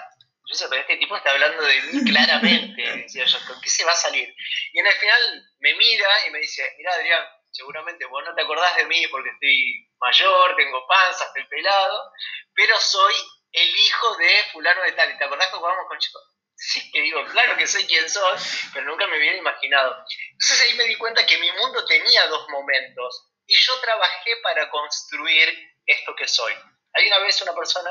[0.51, 2.81] Yo decía, pero este tipo está hablando de mí claramente.
[3.03, 4.35] Decía yo, ¿con qué se va a salir?
[4.73, 8.41] Y en el final me mira y me dice, mira Adrián, seguramente vos no te
[8.41, 12.11] acordás de mí porque estoy mayor, tengo panza, estoy pelado,
[12.53, 13.13] pero soy
[13.53, 15.09] el hijo de fulano de tal.
[15.11, 16.21] ¿Y te acordás que jugamos con chicos?
[16.53, 18.37] Sí, que digo, claro que sé quién soy,
[18.73, 20.03] pero nunca me hubiera imaginado.
[20.33, 24.69] Entonces ahí me di cuenta que mi mundo tenía dos momentos y yo trabajé para
[24.69, 25.49] construir
[25.85, 26.53] esto que soy.
[26.93, 27.89] Hay una vez una persona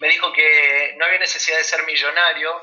[0.00, 2.62] me dijo que no había necesidad de ser millonario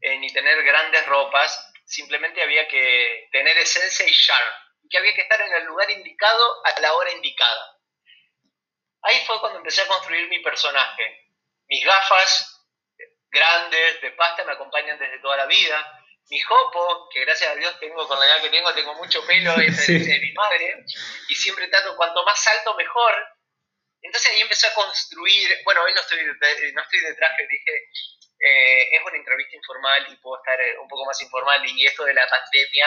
[0.00, 5.14] eh, ni tener grandes ropas, simplemente había que tener esencia y charm, y que había
[5.14, 7.78] que estar en el lugar indicado a la hora indicada.
[9.02, 11.30] Ahí fue cuando empecé a construir mi personaje.
[11.68, 12.54] Mis gafas
[13.30, 16.00] grandes, de pasta, me acompañan desde toda la vida.
[16.30, 19.54] Mi jopo, que gracias a Dios tengo con la edad que tengo, tengo mucho pelo,
[19.56, 20.84] es de, mi madre,
[21.28, 23.14] y siempre trato, cuanto más alto mejor.
[24.04, 27.90] Entonces ahí empecé a construir, bueno, hoy no estoy de, no estoy de traje, dije,
[28.38, 32.04] eh, es una entrevista informal y puedo estar eh, un poco más informal, y esto
[32.04, 32.86] de la pandemia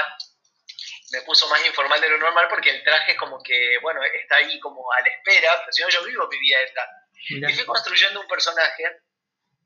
[1.11, 4.35] me puso más informal de lo normal porque el traje es como que, bueno, está
[4.35, 6.87] ahí como a la espera, pero si no yo vivo mi vida esta.
[7.29, 8.83] Y fui construyendo un personaje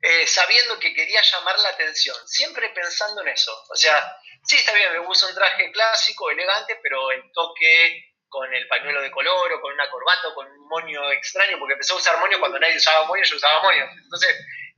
[0.00, 3.52] eh, sabiendo que quería llamar la atención, siempre pensando en eso.
[3.68, 8.52] O sea, sí, está bien, me uso un traje clásico, elegante, pero el toque con
[8.52, 11.92] el pañuelo de color o con una corbata o con un moño extraño, porque empecé
[11.92, 13.84] a usar moño cuando nadie usaba moño, yo usaba moño.
[13.92, 14.30] Entonces,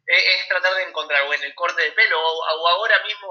[0.06, 3.28] eh, es tratar de encontrar o en el corte de pelo o, ahora mismo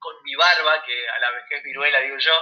[0.00, 2.32] con mi barba, que a la vejez viruela digo yo,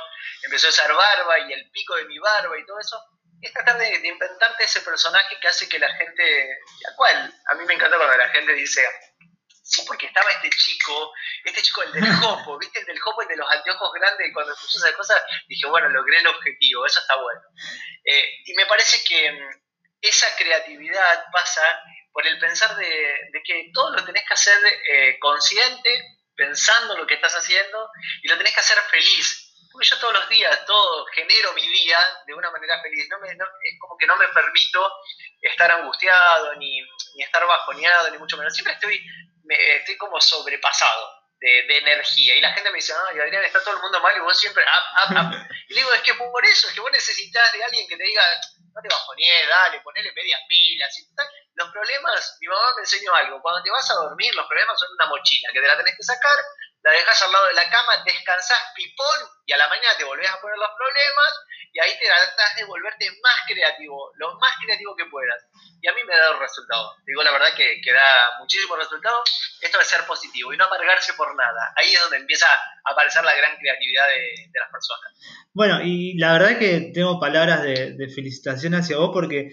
[0.45, 2.99] empecé a usar barba y el pico de mi barba y todo eso,
[3.43, 7.65] es tratar de, inventarte ese personaje que hace que la gente, la cual a mí
[7.67, 8.89] me encanta cuando la gente dice,
[9.69, 11.13] sí, porque estaba este chico,
[11.45, 12.81] este chico, el del Jopo, ¿viste?
[12.81, 15.89] El del Jopo, el de los anteojos grandes, y cuando escuché esas cosas dije, bueno,
[15.91, 17.43] logré el objetivo, eso está bueno.
[18.05, 19.61] Eh, y me parece que mm,
[20.01, 21.63] esa creatividad pasa
[22.13, 27.15] por el pensar de, que todo lo tenés que hacer eh, consciente, pensando lo que
[27.15, 27.91] estás haciendo,
[28.23, 31.99] y lo tenés que hacer feliz porque yo todos los días, todo, genero mi día
[32.27, 33.07] de una manera feliz.
[33.11, 34.93] No me, es como que no me permito
[35.41, 36.81] estar angustiado, ni,
[37.15, 38.53] ni estar bajoneado, ni mucho menos.
[38.55, 39.01] Siempre estoy,
[39.49, 42.37] me, estoy como sobrepasado de, de, energía.
[42.37, 44.63] Y la gente me dice, ay, Adrián, está todo el mundo mal y vos siempre,
[45.69, 48.05] Y le digo, es que por eso, es que vos necesitas de alguien que te
[48.05, 48.23] diga,
[48.75, 50.99] no te bajonees, dale, ponele medias pilas.
[50.99, 51.03] Y
[51.55, 54.93] Los problemas, mi mamá me enseñó algo, cuando te vas a dormir, los problemas son
[54.93, 56.39] una mochila que te la tenés que sacar
[56.83, 60.31] la dejas al lado de la cama, descansás pipón y a la mañana te volvés
[60.31, 61.35] a poner los problemas
[61.73, 65.47] y ahí te tratás de volverte más creativo, lo más creativo que puedas.
[65.81, 66.95] Y a mí me ha dado resultado.
[67.07, 69.23] Digo la verdad que, que da muchísimo resultado.
[69.61, 71.73] Esto de ser positivo y no amargarse por nada.
[71.77, 75.13] Ahí es donde empieza a aparecer la gran creatividad de, las personas.
[75.53, 79.53] Bueno, y la verdad que tengo palabras de, de felicitación hacia vos porque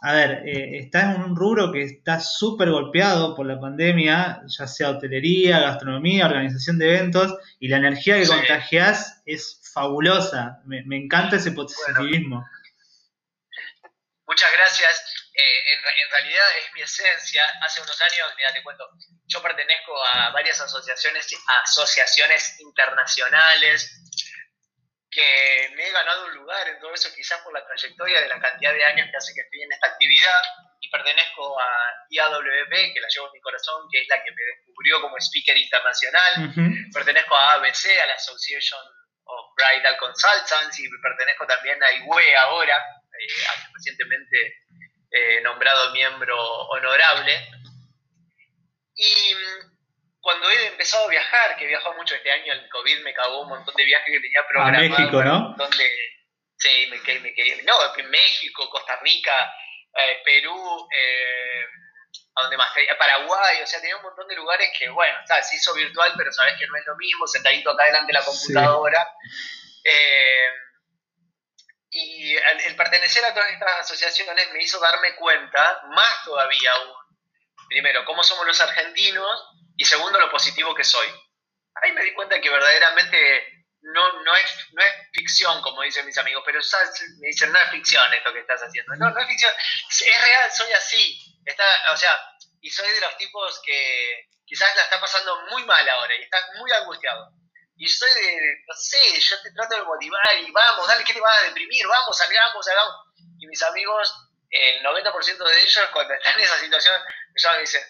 [0.00, 4.66] a ver, eh, estás en un rubro que está súper golpeado por la pandemia, ya
[4.66, 10.62] sea hotelería, gastronomía, organización de eventos, y la energía que contagias es fabulosa.
[10.64, 12.42] Me, encanta ese positivismo.
[14.26, 15.04] muchas gracias.
[15.34, 17.44] Eh, en, realidad es mi esencia.
[17.60, 18.88] Hace unos años, mira, te cuento,
[19.26, 21.28] yo pertenezco a varias asociaciones,
[21.62, 24.00] asociaciones internacionales
[25.10, 28.40] que me he ganado un lugar en todo eso, quizás por la trayectoria de la
[28.40, 30.40] cantidad de años que hace que estoy en esta actividad,
[30.80, 31.68] y pertenezco a
[32.10, 35.56] IAWP, que la llevo en mi corazón, que es la que me descubrió como speaker
[35.56, 36.52] internacional,
[36.92, 38.80] pertenezco a ABC, a la Association
[39.26, 43.26] of Bridal Consultants, y pertenezco también a IWE ahora, eh,
[43.74, 44.66] recientemente
[45.10, 46.36] eh, nombrado miembro
[46.68, 47.48] honorable.
[48.94, 49.34] Y
[50.20, 53.42] cuando he empezado a viajar, que he viajado mucho este año, el COVID me cagó
[53.42, 54.86] un montón de viajes que tenía programados.
[54.86, 55.54] A México, ¿no?
[55.56, 55.90] Donde,
[56.58, 57.74] sí, me, me, me, no,
[58.08, 59.54] México, Costa Rica,
[59.94, 61.64] eh, Perú, eh,
[62.34, 65.74] a donde más, Paraguay, o sea, tenía un montón de lugares que, bueno, se hizo
[65.74, 69.08] virtual, pero sabes que no es lo mismo, sentadito acá delante de la computadora.
[69.84, 70.48] Eh,
[71.90, 76.94] y el, el, pertenecer a todas estas asociaciones me hizo darme cuenta, más todavía aún,
[77.68, 81.06] primero, cómo somos los argentinos, y segundo, lo positivo que soy.
[81.82, 86.18] Ahí me di cuenta que verdaderamente no, no, es, no es ficción, como dicen mis
[86.18, 86.60] amigos, pero
[87.20, 88.94] me dicen, no es ficción esto que estás haciendo.
[88.96, 89.52] No, no es ficción,
[89.88, 91.25] es real, soy así.
[91.46, 92.10] Está, o sea,
[92.60, 96.44] y soy de los tipos que quizás la está pasando muy mal ahora y estás
[96.58, 97.30] muy angustiado.
[97.76, 101.20] Y soy de, no sé, yo te trato de motivar y vamos, dale, ¿qué te
[101.20, 101.86] vas a deprimir?
[101.86, 102.96] Vamos, salgamos, hagamos.
[103.38, 104.12] Y mis amigos,
[104.50, 107.82] el 90% de ellos, cuando están en esa situación, me llaman y dicen,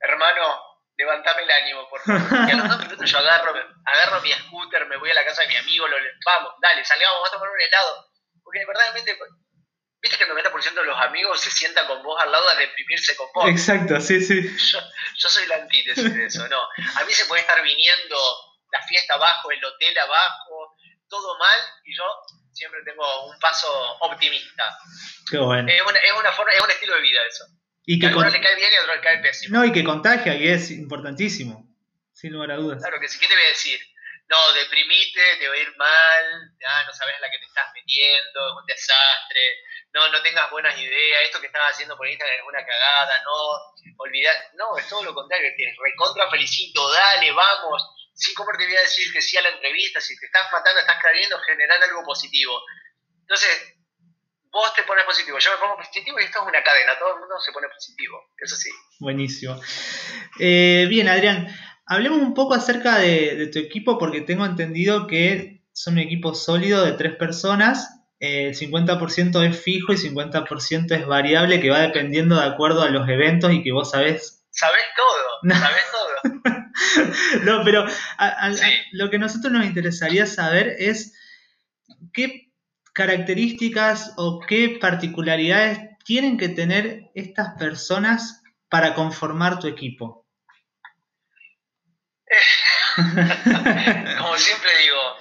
[0.00, 2.20] hermano, levantame el ánimo, por favor.
[2.48, 3.54] Y a los dos minutos yo agarro,
[3.86, 7.14] agarro mi scooter, me voy a la casa de mi amigo, lo, vamos, dale, salgamos,
[7.14, 8.08] vamos a tomar un helado.
[8.42, 9.16] Porque verdaderamente,
[10.02, 13.16] viste que el 90% de los amigos se sientan con vos al lado a deprimirse
[13.16, 13.48] con vos.
[13.48, 14.42] Exacto, sí, sí.
[14.42, 14.80] Yo,
[15.16, 16.60] yo soy la antítesis de eso, ¿no?
[16.96, 18.16] A mí se puede estar viniendo
[18.72, 20.76] la fiesta abajo, el hotel abajo,
[21.08, 22.04] todo mal, y yo
[22.52, 23.68] siempre tengo un paso
[24.00, 24.76] optimista.
[25.30, 25.70] Qué bueno.
[25.70, 27.44] Es, una, es, una forma, es un estilo de vida eso.
[27.84, 29.56] Y que a algunos le cae bien y a otros le cae pésimo.
[29.56, 31.68] No, y que contagia, y es importantísimo,
[32.12, 32.82] sin lugar a dudas.
[32.82, 33.80] Claro que sí, ¿qué te voy a decir?
[34.32, 36.24] No, deprimite, te va a ir mal,
[36.58, 39.60] ya no sabes la que te estás metiendo, es un desastre,
[39.92, 43.92] no, no tengas buenas ideas, esto que estás haciendo por Instagram es una cagada, no,
[43.98, 47.82] olvidar, no, es todo lo contrario, te recontra felicito, dale, vamos,
[48.14, 50.00] sí, ¿cómo te voy a decir que sí a la entrevista?
[50.00, 52.58] Si te estás matando, estás cayendo, generar algo positivo.
[53.20, 53.74] Entonces,
[54.50, 57.20] vos te pones positivo, yo me pongo positivo y esto es una cadena, todo el
[57.20, 58.70] mundo se pone positivo, eso sí.
[58.98, 59.60] Buenísimo.
[60.40, 61.48] Eh, bien, Adrián,
[61.86, 66.84] hablemos un poco acerca de, tu equipo porque tengo entendido que son un equipo sólido
[66.84, 68.00] de tres personas.
[68.20, 72.90] Eh, el 50% es fijo y 50% es variable que va dependiendo de acuerdo a
[72.90, 74.44] los eventos y que vos sabés.
[74.50, 76.62] Sabés todo, sabés todo.
[77.44, 77.86] no, pero
[78.92, 81.14] lo que a nosotros nos interesaría saber es
[82.12, 82.52] qué
[82.92, 90.21] características o qué particularidades tienen que tener estas personas para conformar tu equipo?
[94.18, 95.18] Como siempre digo,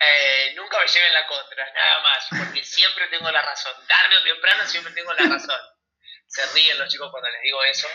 [0.00, 3.74] eh, nunca me lleven la contra, nada más, porque siempre tengo la razón.
[3.86, 5.60] Tarde o temprano siempre tengo la razón.
[6.26, 7.88] Se ríen los chicos cuando les digo eso.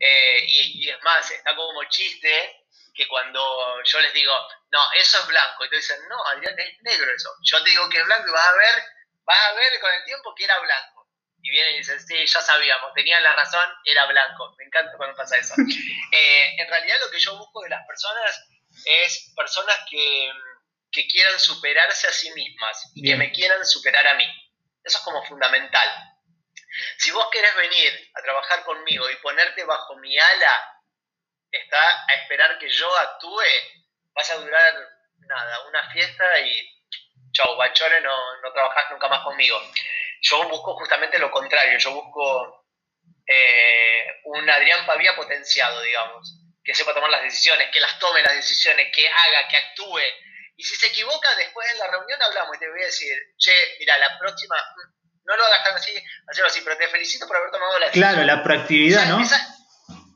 [0.00, 2.60] Eh, y, es más, está como chiste
[2.94, 4.32] que cuando yo les digo,
[4.70, 7.30] no, eso es blanco, y te dicen, no, Adrián, es negro eso.
[7.42, 8.84] Yo te digo que es blanco y vas a ver,
[9.24, 10.93] vas a ver con el tiempo que era blanco.
[11.44, 14.54] Y vienen y dicen, sí, ya sabíamos, tenían la razón, era blanco.
[14.56, 15.54] Me encanta cuando pasa eso.
[16.16, 18.48] Eh, en realidad lo que yo busco de las personas
[18.84, 20.30] es personas que,
[20.92, 24.24] que quieran superarse a sí mismas y que me quieran superar a mí.
[24.84, 25.88] Eso es como fundamental.
[26.98, 30.82] Si vos querés venir a trabajar conmigo y ponerte bajo mi ala
[31.50, 33.42] está a esperar que yo actúe,
[34.14, 34.74] vas a durar
[35.18, 36.74] nada, una fiesta y
[37.32, 39.60] chau, bachole, no, no trabajás nunca más conmigo.
[40.24, 42.64] Yo busco justamente lo contrario, yo busco
[43.26, 48.34] eh, un Adrián Pavía potenciado, digamos, que sepa tomar las decisiones, que las tome las
[48.34, 50.00] decisiones, que haga, que actúe.
[50.56, 53.52] Y si se equivoca, después en la reunión hablamos y te voy a decir, che,
[53.78, 55.92] mira, la próxima, mm, no lo hagas tan así,
[56.26, 58.08] hacerlo así, pero te felicito por haber tomado la decisión.
[58.08, 59.20] Claro, la proactividad, ¿no?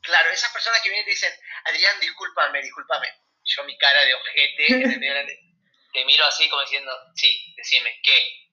[0.01, 1.33] Claro, esas personas que vienen y te dicen,
[1.64, 3.09] Adrián, discúlpame, discúlpame.
[3.44, 4.66] Yo mi cara de ojete,
[5.92, 8.48] te miro así como diciendo, sí, decime, ¿qué?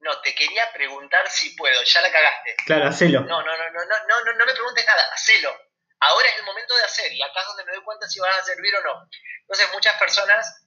[0.00, 2.56] No, te quería preguntar si puedo, ya la cagaste.
[2.66, 3.20] Claro, hacelo.
[3.20, 5.56] No, no, no, no, no, no, no me preguntes nada, hacelo.
[6.00, 8.32] Ahora es el momento de hacer y acá es donde me doy cuenta si van
[8.32, 9.08] a servir o no.
[9.40, 10.66] Entonces muchas personas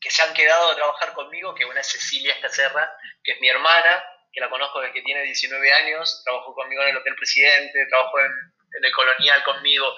[0.00, 3.48] que se han quedado a trabajar conmigo, que una es Cecilia Escacerra, que es mi
[3.48, 7.86] hermana, que la conozco desde que tiene 19 años, trabajó conmigo en el Hotel Presidente,
[7.88, 8.32] trabajó en
[8.76, 9.94] en el colonial conmigo,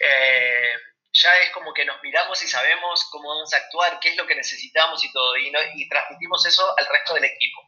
[0.00, 0.74] eh,
[1.12, 4.26] ya es como que nos miramos y sabemos cómo vamos a actuar, qué es lo
[4.26, 7.62] que necesitamos y todo, y, y transmitimos eso al resto del equipo.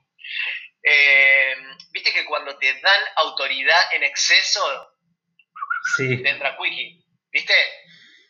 [0.83, 1.57] Eh,
[1.93, 4.95] viste que cuando te dan autoridad en exceso,
[5.97, 6.23] sí.
[6.23, 7.55] te entra quickie, ¿viste?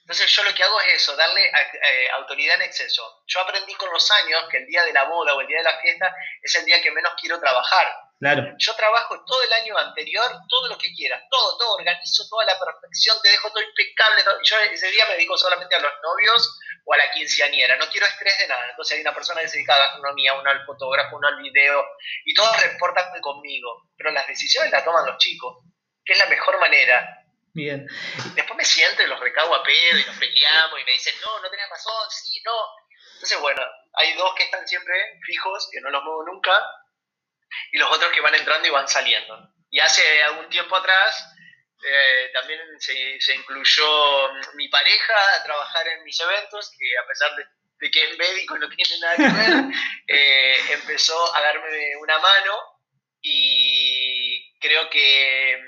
[0.00, 3.22] Entonces yo lo que hago es eso, darle eh, autoridad en exceso.
[3.28, 5.64] Yo aprendí con los años que el día de la boda o el día de
[5.64, 8.10] la fiesta es el día que menos quiero trabajar.
[8.20, 8.54] Claro.
[8.59, 12.59] Yo trabajo todo el año anterior, todo lo que quieras, todo, todo, organizo toda la
[12.59, 14.22] perfección, te dejo todo impecable.
[14.44, 18.06] Yo ese día me dedico solamente a los novios o a la quinceañera, no quiero
[18.06, 18.68] estrés de nada.
[18.68, 21.40] Entonces hay una persona que se dedica a la gastronomía, uno al fotógrafo, uno al
[21.40, 21.83] video,
[22.26, 23.88] y todos reportan conmigo.
[23.96, 25.64] Pero las decisiones las toman los chicos,
[26.04, 27.24] que es la mejor manera.
[27.54, 27.88] Bien.
[28.35, 31.40] Después me siento y los recago a pedo y nos peleamos y me dicen, no,
[31.40, 32.52] no tenés razón, sí, no.
[33.14, 33.62] Entonces, bueno,
[33.94, 36.62] hay dos que están siempre fijos, que no los muevo nunca,
[37.72, 39.36] y los otros que van entrando y van saliendo.
[39.70, 41.34] Y hace algún tiempo atrás
[41.82, 47.30] eh, también se, se, incluyó mi pareja a trabajar en mis eventos, que a pesar
[47.36, 49.64] de, que es médico no tiene nada que ver,
[50.08, 52.80] eh, empezó a darme una mano
[53.22, 55.58] y creo que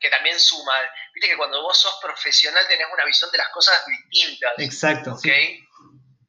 [0.00, 0.74] que también suma.
[1.14, 4.52] Viste que cuando vos sos profesional tenés una visión de las cosas distintas.
[4.58, 5.12] Exacto.
[5.12, 5.26] ¿Ok?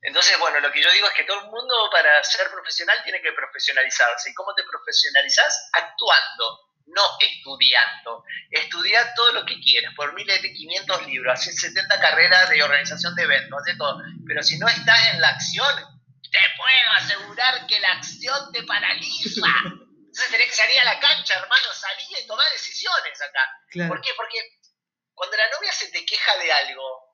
[0.07, 3.21] Entonces, bueno, lo que yo digo es que todo el mundo para ser profesional tiene
[3.21, 4.29] que profesionalizarse.
[4.29, 5.69] ¿Y cómo te profesionalizás?
[5.73, 8.23] Actuando, no estudiando.
[8.49, 13.15] Estudiar todo lo que quieras, por miles de 500 libros, hacer 70 carreras de organización
[13.15, 14.01] de eventos, de todo.
[14.25, 15.75] Pero si no estás en la acción,
[16.31, 19.51] te puedo asegurar que la acción te paraliza.
[19.65, 23.43] Entonces tenés que salir a la cancha, hermano, salir y tomar decisiones acá.
[23.89, 24.11] ¿Por qué?
[24.15, 24.39] Porque
[25.13, 27.06] cuando la novia se te queja de algo,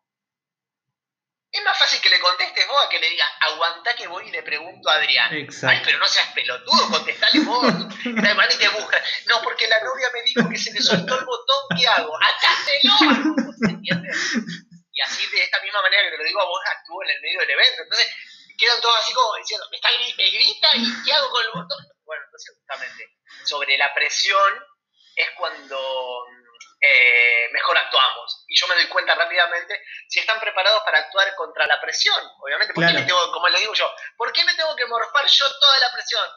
[1.54, 4.32] Es más fácil que le contestes vos a que le digas, aguantá que voy y
[4.32, 5.32] le pregunto a Adrián.
[5.32, 7.62] Ay, pero no seas pelotudo, contestale vos.
[8.36, 9.00] Van y te buscan.
[9.28, 12.12] No, porque la novia me dijo que se le soltó el botón, ¿qué hago?
[12.18, 12.94] ¡Atátelo!
[13.70, 14.18] ¿Entiendes?
[14.94, 17.22] Y así, de esta misma manera que te lo digo a vos, actúo en el
[17.22, 17.84] medio del evento.
[17.84, 18.08] Entonces,
[18.58, 21.86] quedan todos así como diciendo, me, está, me grita y ¿qué hago con el botón?
[22.04, 23.14] Bueno, entonces, justamente,
[23.46, 24.54] sobre la presión
[25.16, 26.26] es cuando
[26.86, 28.44] eh, mejor actuamos.
[28.46, 32.20] Y yo me doy cuenta rápidamente si están preparados para actuar contra la presión.
[32.42, 35.80] Obviamente, ¿por tengo, como le digo yo, ¿por qué me tengo que morfar yo toda
[35.80, 36.28] la presión?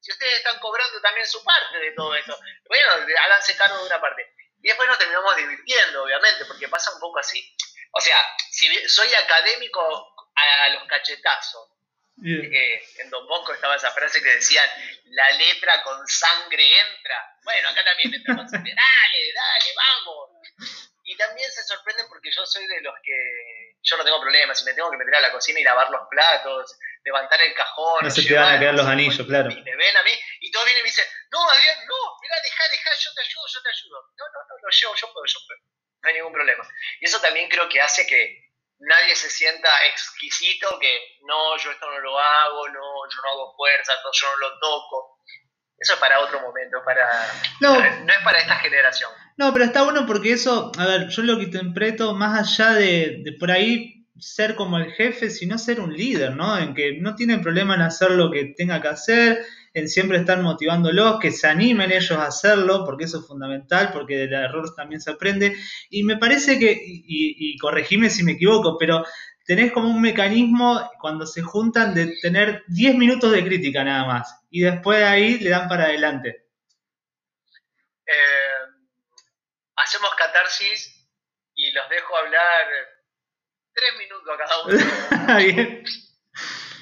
[0.00, 4.00] Si ustedes están cobrando también su parte de todo esto, bueno, háganse cargo de una
[4.00, 4.34] parte.
[4.62, 7.54] Y después nos terminamos divirtiendo, obviamente, porque pasa un poco así.
[7.92, 8.16] O sea,
[8.50, 11.71] si soy académico a los cachetazos,
[12.24, 14.68] eh, en Don Bosco estaba esa frase que decían,
[15.06, 17.36] la letra con sangre entra.
[17.44, 20.30] Bueno, acá también entra con sangre, dale, dale, vamos.
[21.04, 24.64] Y también se sorprenden porque yo soy de los que, yo no tengo problemas, si
[24.64, 28.04] me tengo que meter a la cocina y lavar los platos, levantar el cajón.
[28.04, 29.50] No se te van a quedar los anillos, claro.
[29.50, 32.36] Y me ven a mí, y todos vienen y me dicen, no, Adrián, no, mira,
[32.42, 33.98] deja, deja, yo te ayudo, yo te ayudo.
[34.16, 35.60] No, no, no, lo llevo, yo puedo, yo puedo.
[36.02, 36.68] No hay ningún problema.
[37.00, 38.41] Y eso también creo que hace que
[38.88, 43.54] nadie se sienta exquisito que no, yo esto no lo hago, no, yo no hago
[43.56, 45.18] fuerza, yo no lo toco.
[45.78, 47.08] Eso es para otro momento, para
[47.60, 49.10] no, no es para esta generación.
[49.36, 53.22] No, pero está bueno porque eso, a ver, yo lo que interpreto más allá de,
[53.24, 56.56] de por ahí ser como el jefe, sino ser un líder, ¿no?
[56.56, 59.44] En que no tienen problema en hacer lo que tenga que hacer,
[59.86, 64.32] siempre estar motivándolos, que se animen ellos a hacerlo, porque eso es fundamental, porque del
[64.34, 65.56] error también se aprende.
[65.90, 69.04] Y me parece que, y, y corregime si me equivoco, pero
[69.44, 74.40] tenés como un mecanismo cuando se juntan de tener 10 minutos de crítica nada más,
[74.50, 76.46] y después de ahí le dan para adelante.
[78.06, 78.72] Eh,
[79.76, 81.08] hacemos catarsis
[81.54, 82.66] y los dejo hablar
[83.72, 85.36] tres minutos a cada uno.
[85.38, 85.84] Bien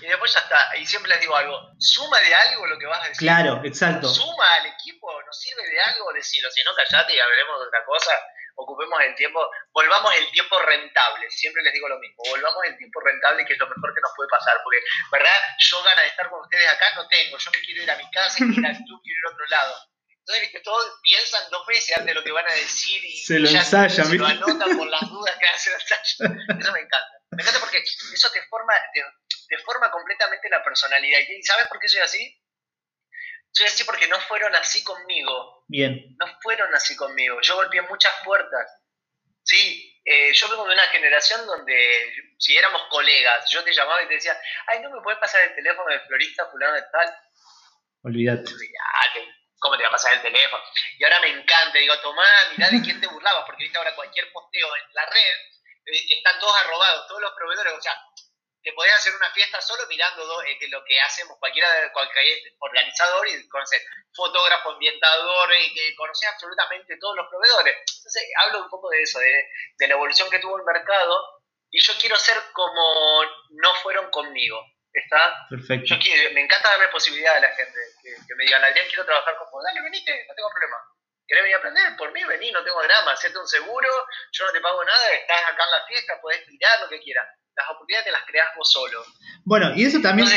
[0.00, 0.76] y después ya está.
[0.76, 3.18] Y siempre les digo algo, suma de algo lo que vas a decir.
[3.18, 4.08] Claro, exacto.
[4.08, 6.50] Suma al equipo, nos sirve de algo decirlo.
[6.50, 8.12] Si no, callate y hablaremos de otra cosa.
[8.56, 9.40] Ocupemos el tiempo,
[9.72, 11.30] volvamos el tiempo rentable.
[11.30, 14.12] Siempre les digo lo mismo, volvamos el tiempo rentable, que es lo mejor que nos
[14.16, 14.60] puede pasar.
[14.62, 14.78] Porque,
[15.12, 15.36] ¿verdad?
[15.58, 17.38] Yo ganas de estar con ustedes acá no tengo.
[17.38, 19.46] Yo me quiero ir a mi casa, quiero ir al club, quiero ir a otro
[19.46, 19.74] lado.
[20.20, 23.38] Entonces, que todos piensan dos veces antes de lo que van a decir y se
[23.38, 25.72] lo ensayan, se lo anotan por las dudas que hacen
[26.60, 27.19] Eso me encanta.
[27.30, 28.74] Me encanta porque eso te forma,
[29.64, 31.20] forma completamente la personalidad.
[31.20, 32.42] ¿Y sabes por qué soy así?
[33.52, 35.64] Soy así porque no fueron así conmigo.
[35.68, 36.16] Bien.
[36.18, 37.40] No fueron así conmigo.
[37.42, 38.68] Yo golpeé muchas puertas.
[39.42, 44.08] Sí, eh, yo vengo de una generación donde si éramos colegas, yo te llamaba y
[44.08, 47.14] te decía, ay, ¿no me puedes pasar el teléfono del florista fulano de tal?
[48.02, 48.52] Olvídate.
[49.60, 50.62] ¿Cómo te va a pasar el teléfono?
[50.98, 52.24] Y ahora me encanta, digo, tomá,
[52.56, 55.36] mirá de quién te burlabas, porque viste ahora cualquier posteo en la red,
[55.84, 57.96] están todos arrobados, todos los proveedores, o sea,
[58.62, 63.48] te podés hacer una fiesta solo mirando eh, lo que hacemos cualquiera cualquier organizador y
[63.48, 63.80] conocer
[64.14, 67.76] fotógrafo, ambientador y que conoces absolutamente todos los proveedores.
[67.76, 71.40] Entonces hablo un poco de eso, de, la evolución que tuvo el mercado
[71.70, 74.60] y yo quiero ser como no fueron conmigo.
[74.92, 75.46] ¿Está?
[75.48, 75.94] Perfecto.
[76.34, 79.62] me encanta darle posibilidad a la gente que, me digan, Adrián, quiero trabajar con vos.
[79.62, 80.76] Dale, venite, no tengo problema.
[81.30, 81.96] ¿Querés venir a aprender?
[81.96, 83.88] Por mí, vení, no tengo drama, hacete un seguro,
[84.32, 87.28] yo no te pago nada, estás acá en la fiesta, podés tirar lo que quieras
[87.60, 89.04] las oportunidades te las creas vos solo.
[89.44, 90.28] Bueno, y eso también...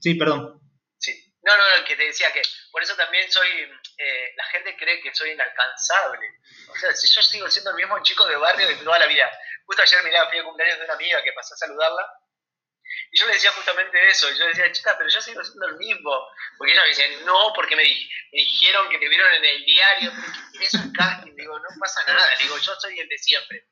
[0.00, 0.60] sí, perdón.
[0.98, 1.12] Sí.
[1.42, 3.48] No, no, no, que te decía que por eso también soy...
[3.98, 6.26] Eh, la gente cree que soy inalcanzable.
[6.68, 9.30] O sea, si yo sigo siendo el mismo chico de barrio de toda la vida.
[9.66, 12.06] Justo ayer miraba, fui a cumpleaños de una amiga que pasó a saludarla.
[13.10, 14.30] Y yo le decía justamente eso.
[14.32, 16.10] Yo decía, chica, pero yo sigo siendo el mismo.
[16.56, 17.82] Porque ella me decía, no, porque me,
[18.32, 20.12] dijeron que te vieron en el diario.
[20.52, 21.34] Pero es un casting?
[21.34, 22.26] Digo, no pasa nada.
[22.40, 23.66] Digo, yo soy el de siempre.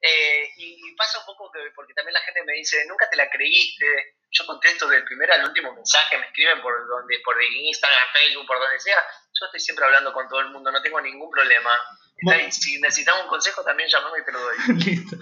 [0.00, 3.28] Eh, y pasa un poco que, porque también la gente me dice, nunca te la
[3.30, 4.16] creíste.
[4.30, 8.58] Yo contesto del primer al último mensaje, me escriben por donde, por Instagram, Facebook, por
[8.58, 9.02] donde sea.
[9.40, 11.78] Yo estoy siempre hablando con todo el mundo, no tengo ningún problema.
[12.50, 14.84] Si necesitas un consejo, también llamame y te lo doy.
[14.84, 15.16] Listo.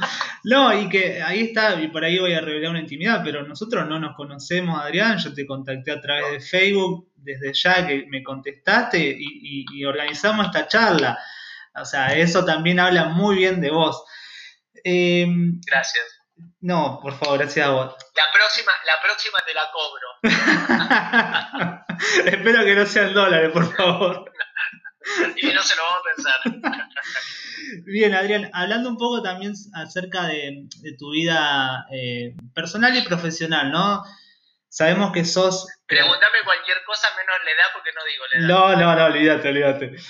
[0.45, 3.87] No, y que ahí está, y por ahí voy a revelar una intimidad, pero nosotros
[3.89, 5.19] no nos conocemos, Adrián.
[5.19, 10.47] Yo te contacté a través de Facebook desde ya que me contestaste y, y organizamos
[10.47, 11.19] esta charla.
[11.77, 14.05] O sea, eso también habla muy bien de vos.
[14.85, 16.05] Em, gracias.
[16.61, 17.97] No, por favor, gracias a vos.
[18.15, 20.07] La próxima, la próxima te la cobro.
[22.27, 24.31] Espero que no sean dólares, por favor.
[25.37, 26.81] y no se lo vamos a pensar.
[27.85, 30.67] Bien, Adrián, hablando un poco también acerca de,
[30.99, 34.05] tu vida eh, personal y profesional, ¿no?
[34.69, 35.67] Sabemos que sos...
[35.87, 38.49] Pregúntame cualquier cosa menos la edad porque no digo la edad.
[38.49, 39.97] No, no, no, olvídate, olvídate.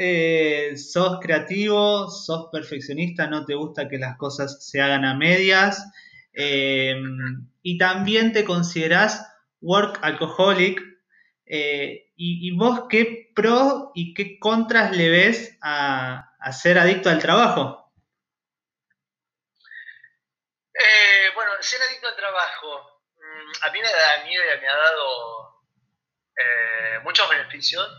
[0.00, 5.90] Eh, sos creativo, sos perfeccionista, no te gusta que las cosas se hagan a medias.
[6.32, 9.26] Em, y también te considerás
[9.60, 10.80] work alcoholic.
[11.46, 17.92] Eh, y, vos qué pro y qué contras le ves a, ser adicto al trabajo?
[20.74, 25.62] Eh, bueno, ser adicto al trabajo, mm, a mí me, ha dado
[26.36, 27.96] eh, muchos beneficios,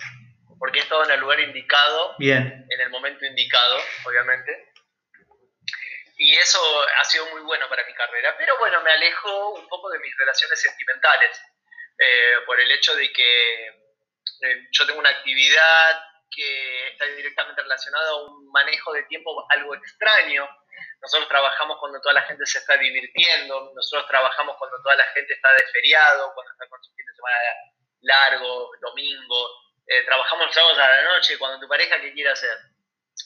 [0.58, 2.66] porque he estado en el lugar indicado, Bien.
[2.70, 4.70] en el momento indicado, obviamente
[6.22, 6.60] y eso
[7.00, 8.36] ha sido muy bueno para mi carrera.
[8.38, 11.42] Pero bueno, me alejó un poco de mis relaciones sentimentales,
[11.98, 13.89] eh, por el hecho de que
[14.42, 19.76] eh, yo tengo una actividad que está directamente relacionada a un manejo de tiempo algo
[19.76, 20.48] extraño.
[21.02, 25.34] Nosotros trabajamos cuando toda la gente se está divirtiendo, nosotros trabajamos cuando toda la gente
[25.34, 27.38] está de feriado, cuando está con su fin de semana
[28.02, 29.50] largo, domingo,
[29.88, 32.58] eh, trabajamos sábados a la noche, cuando tu pareja, ¿qué quiere hacer?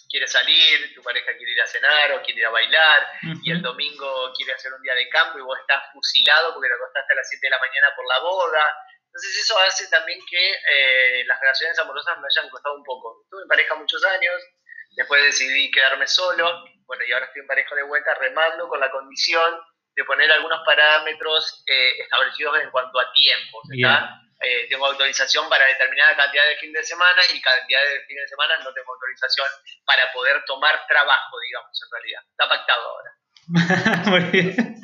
[0.10, 3.08] quiere salir, tu pareja quiere ir a cenar o quiere ir a bailar,
[3.42, 6.76] y el domingo quiere hacer un día de campo y vos estás fusilado porque te
[6.76, 8.78] acostaste a las 7 de la mañana por la boda.
[9.14, 13.22] Entonces eso hace también que eh, las relaciones amorosas me hayan costado un poco.
[13.24, 14.42] Estuve en pareja muchos años,
[14.96, 18.90] después decidí quedarme solo, bueno, y ahora estoy en pareja de vuelta remando con la
[18.90, 19.62] condición
[19.96, 23.62] de poner algunos parámetros eh, establecidos en cuanto a tiempo.
[24.42, 28.28] Eh, tengo autorización para determinada cantidad de fin de semana y cantidad de fin de
[28.28, 29.48] semana no tengo autorización
[29.86, 32.22] para poder tomar trabajo, digamos, en realidad.
[32.32, 33.12] Está pactado ahora.
[34.10, 34.82] Muy bien.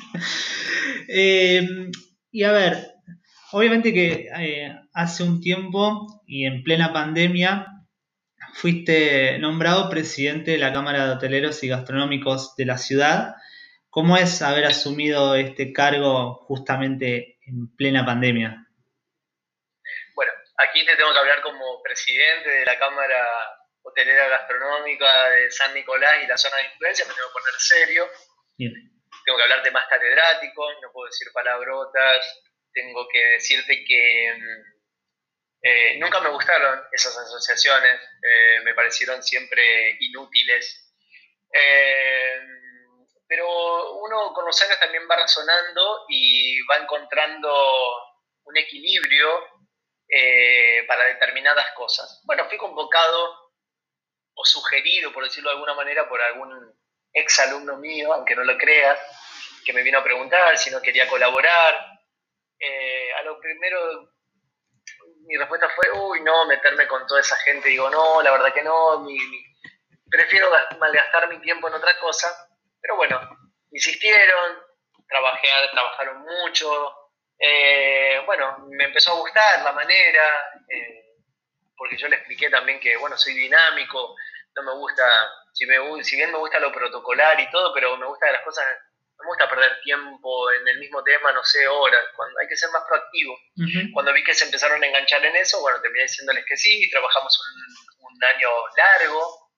[1.08, 1.90] Eh,
[2.30, 2.99] y a ver,
[3.52, 7.66] obviamente que eh, hace un tiempo y en plena pandemia
[8.54, 13.34] fuiste nombrado presidente de la Cámara de Hoteleros y Gastronómicos de la ciudad.
[13.88, 18.66] ¿Cómo es haber asumido este cargo justamente en plena pandemia?
[20.60, 23.16] Aquí te tengo que hablar como presidente de la Cámara
[23.82, 28.10] Hotelera Gastronómica de San Nicolás y la zona de influencia, me tengo que poner serio.
[29.24, 32.42] Tengo que hablarte más catedrático, no puedo decir palabrotas,
[32.72, 34.80] tengo que decirte que mm,
[35.62, 40.92] eh, nunca me gustaron esas asociaciones, eh, me parecieron siempre inútiles.
[41.52, 42.40] Eh,
[43.26, 47.52] pero uno con los años también va razonando y va encontrando
[48.44, 49.28] un equilibrio
[50.88, 52.20] para determinadas cosas.
[52.24, 53.52] Bueno, fui convocado
[54.34, 56.74] o sugerido, por decirlo de alguna manera, por algún
[57.12, 58.98] ex alumno mío, aunque no lo creas,
[59.64, 61.89] que me vino a preguntar si no quería colaborar.
[62.60, 64.12] Eh, a lo primero,
[65.26, 67.68] mi respuesta fue, uy, no, meterme con toda esa gente.
[67.68, 69.06] Digo, no, la verdad que no,
[70.10, 72.28] prefiero malgastar mi tiempo en otra cosa.
[72.80, 73.20] Pero bueno,
[73.70, 74.62] insistieron,
[75.08, 77.00] trabajé, trabajaron mucho,
[77.42, 80.22] eh, bueno, me empezó a gustar la manera,
[80.68, 81.16] eh,
[81.74, 84.14] porque yo le expliqué también que, bueno, soy dinámico,
[84.54, 85.04] no me gusta,
[85.54, 88.64] si, me, si bien me gusta lo protocolar y todo, pero me gusta las cosas,
[89.20, 92.70] me gusta perder tiempo en el mismo tema, no sé, horas, cuando hay que ser
[92.70, 93.38] más proactivo.
[93.92, 97.38] Cuando vi que se empezaron a enganchar en eso, bueno, terminé diciéndoles que sí, trabajamos
[97.38, 99.50] un, un año largo,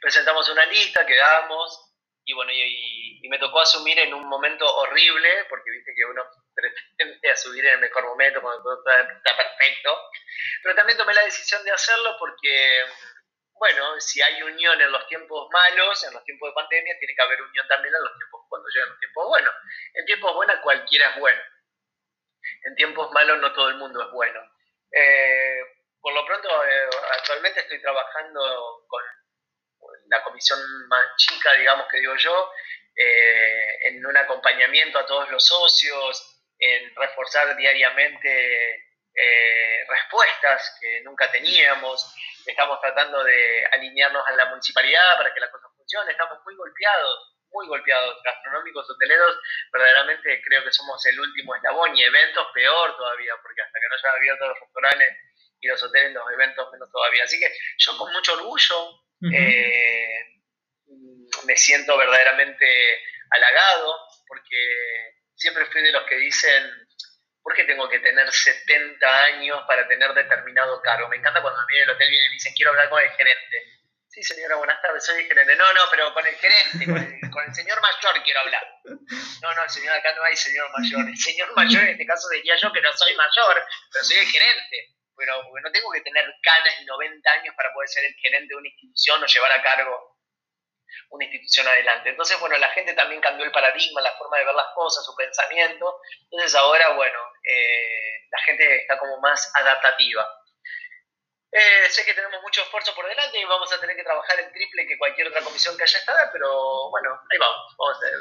[0.00, 5.70] presentamos una lista, quedamos, y bueno, y, me tocó asumir en un momento horrible, porque
[5.70, 6.22] viste que uno
[6.54, 9.98] pretende asumir en el mejor momento, cuando todo está, perfecto,
[10.62, 12.84] pero también tomé la decisión de hacerlo porque,
[13.58, 17.22] bueno, si hay unión en los tiempos malos, en los tiempos de pandemia, tiene que
[17.22, 19.54] haber unión también en los tiempos cuando llegan los tiempos buenos.
[19.94, 21.42] En tiempos buenos cualquiera es bueno,
[22.64, 24.40] en tiempos malos no todo el mundo es bueno.
[24.90, 25.60] Eh,
[26.00, 29.02] por lo pronto, eh, actualmente estoy trabajando con
[30.08, 32.52] la comisión más chica, digamos que digo yo,
[32.96, 38.83] eh, en un acompañamiento a todos los socios, en reforzar diariamente
[39.14, 42.14] eh, respuestas que nunca teníamos,
[42.46, 47.34] estamos tratando de alinearnos a la municipalidad para que la cosa funcione, estamos muy golpeados,
[47.54, 49.38] muy golpeados, gastronómicos, hoteleros,
[49.72, 51.96] verdaderamente creo que somos el último eslabón.
[51.96, 55.16] Y eventos peor todavía, porque hasta que no hayan abierto los restaurantes
[55.60, 57.24] y los hoteles, los eventos menos todavía.
[57.24, 59.00] Así que yo con mucho orgullo
[59.32, 60.18] eh,
[61.46, 63.96] me siento verdaderamente halagado
[64.26, 66.83] porque siempre fui de los que dicen,
[67.44, 71.08] ¿por qué tengo que tener 70 años para tener determinado cargo?
[71.08, 73.62] Me encanta cuando me viene el hotel y me dicen, quiero hablar con el gerente.
[74.08, 75.54] Sí, señora, buenas tardes, soy el gerente.
[75.54, 76.84] No, no, pero con el gerente,
[77.30, 78.66] con el, señor mayor quiero hablar.
[79.42, 81.06] No, no, señor, acá no hay señor mayor.
[81.06, 84.26] El señor mayor en este caso diría yo que no soy mayor, pero soy el
[84.26, 88.14] gerente pero porque no tengo que tener canas y 90 años para poder ser el
[88.14, 90.13] gerente de una institución o llevar a cargo
[91.10, 92.10] una institución adelante.
[92.10, 95.14] Entonces, bueno, la gente también cambió el paradigma, la forma de ver las cosas, su
[95.14, 96.00] pensamiento.
[96.30, 100.26] Entonces ahora, bueno, eh, la gente está como más adaptativa.
[101.52, 104.50] Eh, sé que tenemos mucho esfuerzo por delante y vamos a tener que trabajar el
[104.50, 107.76] triple que cualquier otra comisión que haya estado, pero bueno, ahí vamos.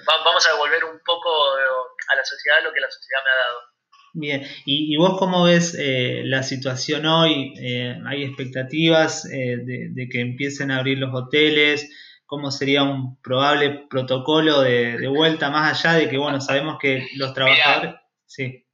[0.06, 3.74] Vamos a, devolver un poco a la sociedad lo que la sociedad me ha dado.
[4.16, 7.56] Bien, ¿y, vos cómo ves eh, la situación hoy?
[7.60, 11.90] Eh, ¿Hay expectativas de, que empiecen a abrir los hoteles?
[12.34, 17.32] ¿Cómo sería un probable protocolo de, vuelta más allá de que, bueno, sabemos que los
[17.32, 17.94] trabajadores...
[18.26, 18.66] sí.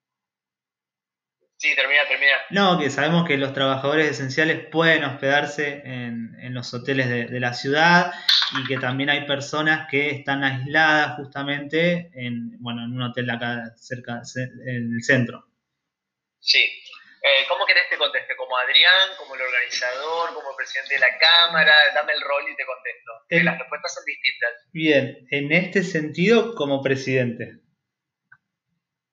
[1.58, 2.32] Sí, termina, termina.
[2.52, 7.54] No, que sabemos que los trabajadores esenciales pueden hospedarse en, en los hoteles de, la
[7.54, 8.14] ciudad
[8.58, 13.74] y que también hay personas que están aisladas justamente en, bueno, en un hotel acá
[13.76, 14.22] cerca,
[14.66, 15.50] en el centro.
[16.40, 16.64] Sí.
[17.22, 18.36] Eh, ¿Cómo querés que te conteste?
[18.38, 21.76] ¿Como Adrián, como el organizador, como presidente de la Cámara?
[21.94, 23.12] Dame el rol y te contesto.
[23.30, 24.54] Las respuestas son distintas.
[24.72, 27.60] Bien, en este sentido, como presidente.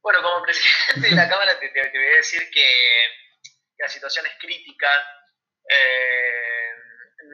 [0.00, 2.66] Bueno, como presidente de la Cámara te, voy a decir que,
[3.78, 4.88] la situación es crítica,
[5.68, 6.70] eh,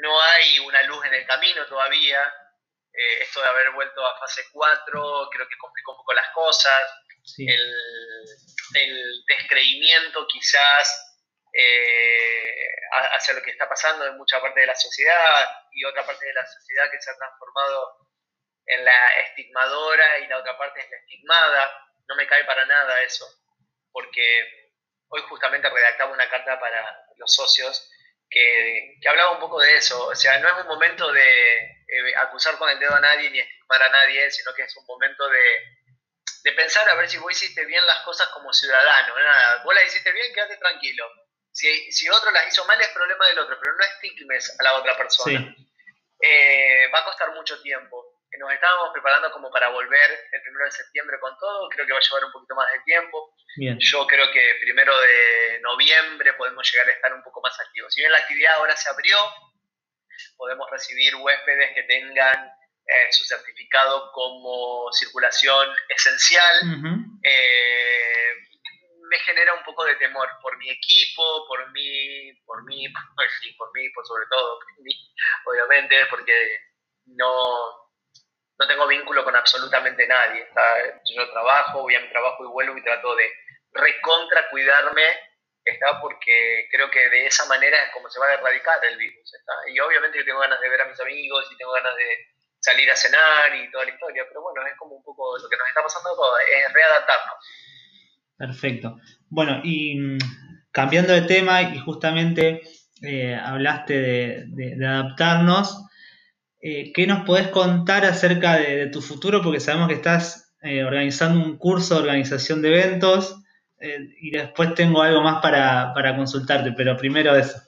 [0.00, 2.20] no hay una luz en el camino todavía,
[2.92, 7.01] eh, esto de haber vuelto a fase 4 creo que complicó un poco las cosas,
[7.38, 11.18] el, descreimiento quizás
[11.52, 12.66] eh,
[13.14, 16.34] hacia lo que está pasando en mucha parte de la sociedad y otra parte de
[16.34, 18.08] la sociedad que se ha transformado
[18.66, 21.88] en la estigmadora y la otra parte es la estigmada.
[22.08, 23.26] No me cae para nada eso,
[23.92, 24.72] porque
[25.08, 27.90] hoy justamente redactaba una carta para los socios
[28.32, 32.56] que, hablaba un poco de eso, o sea, no es un momento de eh, acusar
[32.56, 35.38] con el dedo a nadie ni estigmar a nadie, sino que es un momento de,
[36.56, 40.12] pensar a ver si vos hiciste bien las cosas como ciudadano, nada, vos las hiciste
[40.12, 41.06] bien, quédate tranquilo.
[41.50, 44.74] Si, si otro las hizo mal es problema del otro, pero no estigmes a la
[44.74, 45.54] otra persona.
[46.20, 48.12] Eh, va a costar mucho tiempo
[48.42, 51.98] nos estábamos preparando como para volver el primero de septiembre con todo, creo que va
[51.98, 53.34] a llevar un poquito más de tiempo.
[53.78, 57.92] Yo creo que primero de noviembre podemos llegar a estar un poco más activos.
[57.94, 59.16] Si bien la actividad ahora se abrió,
[60.36, 62.50] podemos recibir huéspedes que tengan
[62.92, 66.56] eh, su certificado como circulación esencial.
[67.22, 68.34] Eh,
[69.08, 73.52] me genera un poco de temor por mi equipo, por mí, por mí, por, sí,
[73.52, 74.58] por mí, por sobre todo,
[75.46, 76.58] obviamente, porque
[77.06, 77.82] no,
[78.58, 80.46] no tengo vínculo con absolutamente nadie.
[81.14, 83.30] Yo trabajo, voy a mi trabajo y vuelvo y trato de
[83.72, 85.04] recontra cuidarme,
[85.64, 89.32] está porque creo que de esa manera es como se va a erradicar el virus.
[89.68, 92.26] Y obviamente yo tengo ganas de ver a mis amigos y tengo ganas de
[92.62, 95.56] salir a cenar y toda la historia, pero bueno, es como un poco lo que
[95.56, 97.34] nos está pasando todo, es readaptarnos.
[98.38, 98.96] Perfecto.
[99.28, 100.18] Bueno, y mm,
[100.70, 102.62] cambiando de tema y justamente
[103.02, 105.86] eh, hablaste de adaptarnos,
[106.64, 109.42] eh, ¿qué nos podés contar acerca de, tu futuro?
[109.42, 113.36] Porque sabemos que estás eh, organizando un curso de organización de eventos
[114.20, 117.58] y después tengo algo más para, consultarte, pero primero eso.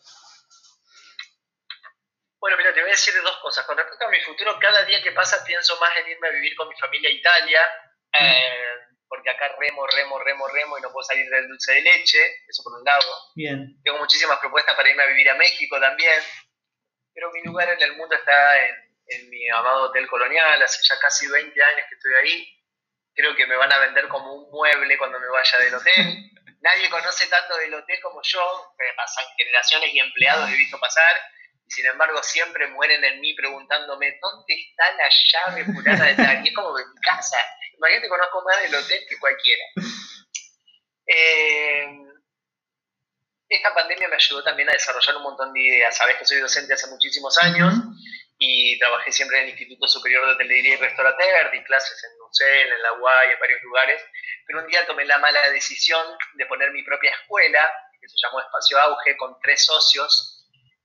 [2.38, 3.66] Bueno, mira, te voy a decir dos cosas.
[3.66, 6.54] Con respecto a mi futuro, cada día que pasa pienso más en irme a vivir
[6.56, 7.60] con mi familia a Italia,
[9.08, 12.62] porque acá remo, remo, remo, remo y no puedo salir del dulce de leche, eso
[12.62, 13.06] por un lado.
[13.34, 13.80] Bien.
[13.82, 16.20] Tengo muchísimas propuestas para irme a vivir a México también,
[17.12, 18.74] pero mi lugar en el mundo está en,
[19.06, 22.50] en mi amado Hotel Colonial, hace ya casi 20 años que estoy ahí.
[23.14, 26.30] Creo que me van a vender como un mueble cuando me vaya del hotel.
[26.60, 31.12] Nadie conoce tanto del hotel como yo, pasan generaciones y empleados he visto pasar,
[31.66, 36.44] y sin embargo siempre mueren en mí preguntándome, ¿dónde está la llave fulana de tal?
[36.44, 37.38] Y es como de mi casa.
[37.76, 39.64] Imagínate, conozco más del hotel que cualquiera.
[41.06, 41.86] Eh,
[43.48, 45.96] esta pandemia me ayudó también a desarrollar un montón de ideas.
[45.96, 47.74] Sabes que soy docente hace muchísimos años
[48.38, 52.72] y trabajé siempre en el Instituto Superior de Hotelería y Restaurateur, di clases en Nucel,
[52.72, 54.02] en La Guay, en varios lugares,
[54.46, 56.04] pero un día tomé la mala decisión
[56.34, 60.33] de poner mi propia escuela, que se llamó Espacio Auge, con tres socios.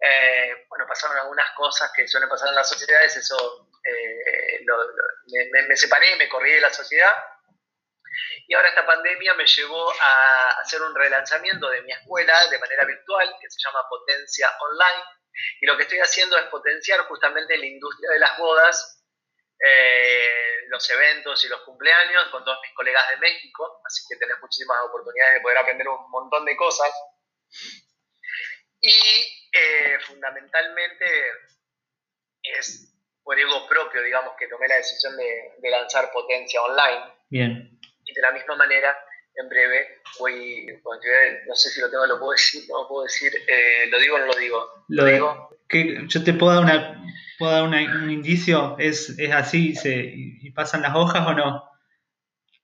[0.02, 4.64] Eh, bueno, pasaron algunas cosas que suelen pasar en las sociedades, eso eh,
[5.52, 7.12] me, me, separé, me corrí de la sociedad.
[8.48, 12.86] Y ahora esta pandemia me llevó a hacer un relanzamiento de mi escuela de manera
[12.86, 15.04] virtual, que se llama Potencia Online,
[15.62, 19.06] y lo que estoy haciendo es potenciar justamente la industria de las bodas,
[19.60, 24.38] eh, los eventos y los cumpleaños con todos mis colegas de México, así que tenés
[24.42, 26.92] muchísimas oportunidades de poder aprender un montón de cosas.
[28.82, 31.06] Y eh, fundamentalmente
[32.42, 32.94] es
[33.24, 37.14] por ego propio, digamos, que tomé la decisión de, de lanzar Potencia Online.
[37.30, 37.80] Bien.
[38.06, 38.98] Y de la misma manera
[39.36, 40.66] en breve voy,
[41.48, 44.16] no sé si lo tengo, lo puedo decir, no lo puedo decir, eh, lo digo
[44.16, 44.86] o no lo digo.
[44.90, 45.50] Lo, digo.
[45.68, 47.06] Que yo te puedo dar una,
[47.38, 51.64] puedo dar un indicio, es, es así, se, y pasan las hojas o no.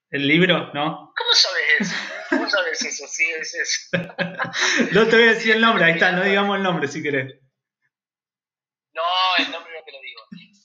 [0.09, 1.13] El libro, ¿no?
[1.15, 1.95] ¿Cómo sabes eso?
[2.76, 3.97] ¿Cómo sabes es eso, sí, es eso.
[4.91, 7.36] no te voy a decir el nombre, ahí está, no digamos el nombre si querés.
[8.93, 9.03] No,
[9.38, 10.21] el nombre no te lo digo.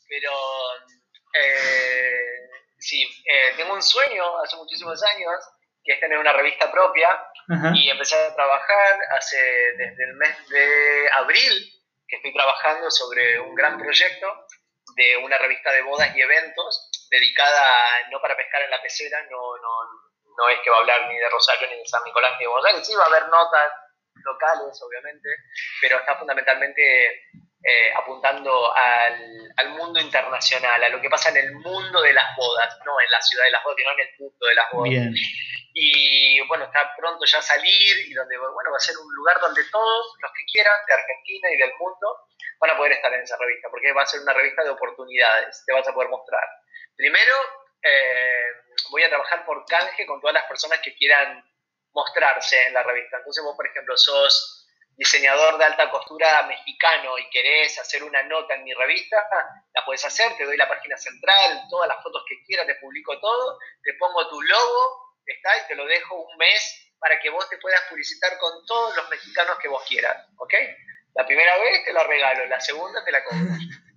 [0.09, 0.33] Pero
[1.35, 2.49] eh,
[2.79, 5.35] sí, eh, tengo un sueño hace muchísimos años,
[5.83, 7.09] que es tener una revista propia,
[7.75, 9.37] y empecé a trabajar hace
[9.77, 11.53] desde el mes de abril,
[12.07, 14.47] que estoy trabajando sobre un gran proyecto
[14.95, 19.57] de una revista de bodas y eventos dedicada no para pescar en la pecera, no,
[19.57, 22.45] no, no es que va a hablar ni de Rosario, ni de San Nicolás, ni
[22.45, 23.73] de Buenos Aires, sí va a haber notas
[24.25, 25.29] locales, obviamente,
[25.81, 27.31] pero está fundamentalmente
[27.63, 32.35] eh, apuntando al, al, mundo internacional, a lo que pasa en el mundo de las
[32.37, 35.21] bodas, no en la ciudad de las bodas, sino en el mundo de las bodas.
[35.73, 39.41] Y bueno, está pronto ya a salir y donde, bueno, va a ser un lugar
[39.41, 42.27] donde todos los que quieran, de Argentina y del mundo,
[42.61, 45.63] van a poder estar en esa revista, porque va a ser una revista de oportunidades,
[45.67, 46.45] te vas a poder mostrar.
[46.97, 47.35] Primero,
[47.83, 48.53] eh,
[48.91, 51.45] voy a trabajar por canje con todas las personas que quieran
[51.93, 53.19] mostrarse en la revista.
[53.19, 54.61] Entonces vos, por ejemplo, sos
[54.97, 59.17] diseñador de alta costura mexicano y querés hacer una nota en mi revista,
[59.75, 63.19] la puedes hacer, te doy la página central, todas las fotos que quieras, te publico
[63.19, 67.49] todo, te pongo tu logo, está, y te lo dejo un mes para que vos
[67.49, 70.55] te puedas publicitar con todos los mexicanos que vos quieras, ¿ok?
[71.15, 73.39] La primera vez te la regalo, la segunda te la cobro.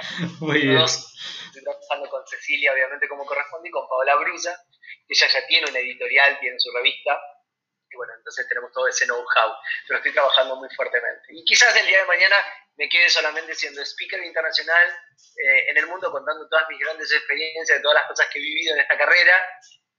[0.40, 0.78] Muy bien.
[0.78, 4.56] estoy trabajando con Cecilia, obviamente, como corresponde, y con Paola Brusa,
[5.06, 7.20] que ella ya tiene una editorial, tiene su revista,
[7.90, 9.54] y bueno, entonces tenemos todo ese know-how,
[9.86, 11.28] pero estoy trabajando muy fuertemente.
[11.30, 12.36] Y quizás el día de mañana
[12.76, 17.82] me quede solamente siendo speaker internacional eh, en el mundo, contando todas mis grandes experiencias,
[17.82, 19.34] todas las cosas que he vivido en esta carrera,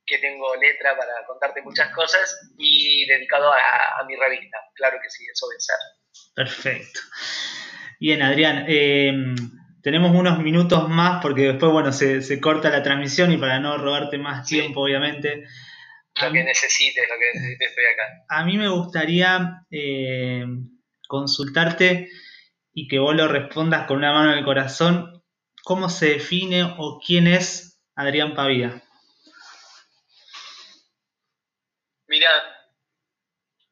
[0.06, 4.58] que tengo letra para contarte muchas cosas, y dedicado a, mi revista.
[4.76, 5.76] Claro que sí, eso va a ser.
[6.36, 7.00] Perfecto.
[8.00, 9.12] Bien, Adrián, eh,
[9.82, 13.78] tenemos unos minutos más porque después, bueno, se, se corta la transmisión y para no
[13.78, 15.46] robarte más tiempo, obviamente.
[16.22, 18.26] Lo que necesites, lo que necesites, estoy acá.
[18.30, 20.46] A mí me gustaría eh,
[21.08, 22.10] consultarte
[22.74, 25.24] y que vos lo respondas con una mano en el corazón.
[25.64, 28.82] ¿Cómo se define o quién es Adrián Pavía?
[32.08, 32.30] Mira,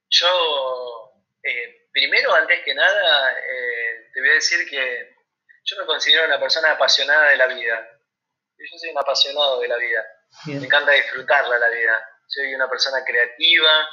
[0.10, 0.28] yo
[1.44, 5.17] eh, primero, antes que nada, eh, te voy a decir que
[5.68, 7.88] yo me considero una persona apasionada de la vida.
[8.58, 10.06] Yo soy un apasionado de la vida.
[10.46, 13.90] Me encanta disfrutarla la vida soy una persona creativa,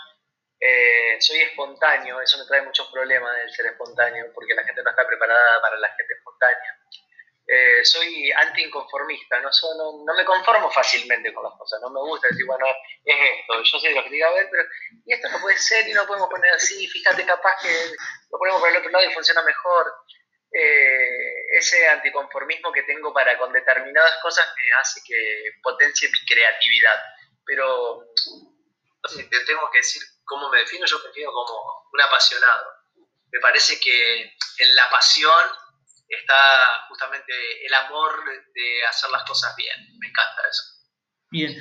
[0.60, 4.90] eh, soy espontáneo, eso me trae muchos problemas el ser espontáneo, porque la gente no
[4.90, 6.80] está preparada para la gente espontánea.
[7.46, 9.50] Eh, soy anti-inconformista, no,
[10.02, 12.64] no, me conformo fácilmente con las cosas, no me gusta decir, bueno,
[13.04, 14.64] es esto, yo sé lo que diga, a ver, pero
[15.04, 17.68] y esto no puede ser y no podemos poner así, fíjate, capaz que
[18.30, 19.92] lo ponemos por el otro lado y funciona mejor.
[20.52, 27.01] Eh, ese anticonformismo que tengo para con determinadas cosas me hace que potencie mi creatividad
[27.47, 28.05] pero
[29.16, 32.64] te tengo que decir cómo me defino, yo me defino como un apasionado.
[33.32, 35.45] Me parece que en la pasión
[36.09, 37.32] está justamente
[37.66, 38.24] el amor
[38.55, 39.76] de hacer las cosas bien.
[39.99, 40.62] Me encanta eso.
[41.30, 41.53] Bien.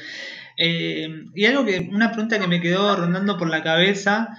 [0.58, 4.30] Eh, y algo que, una pregunta que me quedó rondando por la cabeza.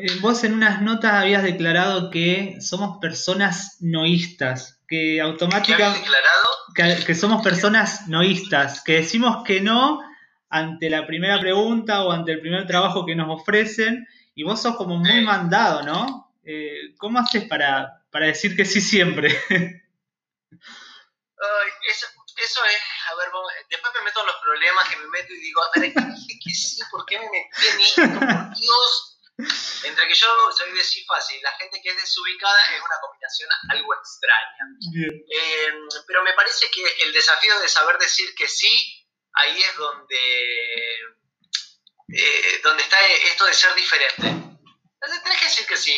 [0.00, 6.00] Eh, vos en unas notas habías declarado que somos personas noístas, que automáticamente...
[6.00, 6.46] declarado?
[6.74, 10.00] Que, que somos personas noístas, que decimos que no
[10.50, 14.76] ante la primera pregunta o ante el primer trabajo que nos ofrecen y vos sos
[14.76, 16.32] como muy mandado, ¿no?
[16.44, 19.28] Eh, ¿Cómo haces para, para, decir que sí siempre?
[21.90, 22.80] eso, eso, es,
[23.10, 23.28] a ver,
[23.68, 26.50] después me meto en los problemas que me meto y digo, a ver, dije que
[26.50, 28.02] sí, ¿por qué me metí en esto?
[28.20, 29.17] Por Dios.
[29.38, 33.48] Entre que yo soy de sí fácil, la gente que es desubicada es una combinación
[33.70, 34.64] algo extraña.
[35.30, 35.72] Eh,
[36.06, 41.00] pero me parece que el desafío de saber decir que sí ahí es donde,
[42.08, 44.26] eh, donde está esto de ser diferente.
[44.26, 45.96] Entonces tenés que decir que sí.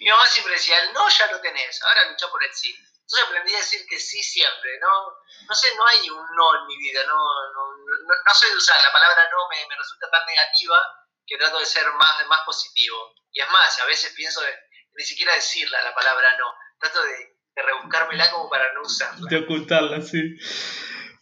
[0.00, 2.76] mi mamá siempre decía, el no ya lo tenés, ahora lucha por el sí.
[3.06, 4.78] Entonces aprendí a decir que sí siempre.
[4.80, 4.90] No,
[5.48, 7.06] no sé, no hay un no en mi vida.
[7.06, 8.82] No, no, no, no sé usar.
[8.82, 12.96] La palabra no me, me, resulta tan negativa que trato de ser más, más positivo.
[13.32, 14.52] Y es más, a veces pienso de,
[14.94, 16.46] ni siquiera decirla la palabra no.
[16.78, 19.28] Trato de, de rebuscármela como para no usarla.
[19.28, 20.38] De ocultarla, sí.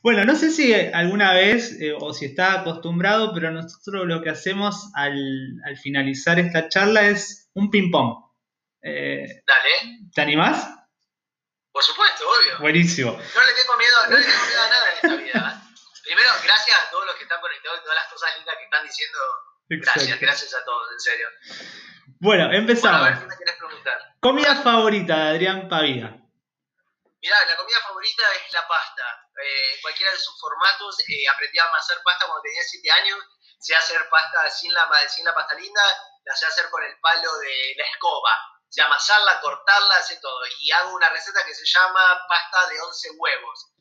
[0.04, 4.28] Bueno, no sé si alguna vez eh, o si está acostumbrado, pero nosotros lo que
[4.28, 8.20] hacemos al, finalizar esta charla es un ping-pong.
[8.82, 10.10] Eh, Dale.
[10.14, 10.68] ¿Te animás?
[11.72, 12.58] Por supuesto, obvio.
[12.60, 13.12] Buenísimo.
[13.12, 15.62] No le tengo miedo, no le tengo miedo a nada en esta vida.
[16.04, 18.84] Primero, gracias a todos los que están conectados y todas las cosas lindas que están
[18.84, 19.18] diciendo.
[19.68, 21.28] Gracias, gracias a todos, en serio.
[22.20, 23.00] Bueno, empezamos.
[23.00, 23.98] Bueno, a ver, ¿qué me querés preguntar?
[24.20, 26.24] Comida favorita de Adrián Pavía.
[27.20, 29.02] Mirá, la comida favorita es la pasta.
[29.42, 31.00] Eh, cualquiera de sus formatos.
[31.08, 33.18] Eh, aprendí a hacer pasta cuando tenía 7 años.
[33.58, 35.82] sé hacer pasta sin la, sin la pasta linda,
[36.24, 38.30] la sé hacer con el palo de la escoba.
[38.68, 40.40] Se amasarla, cortarla, hace todo.
[40.60, 43.73] Y hago una receta que se llama pasta de 11 huevos.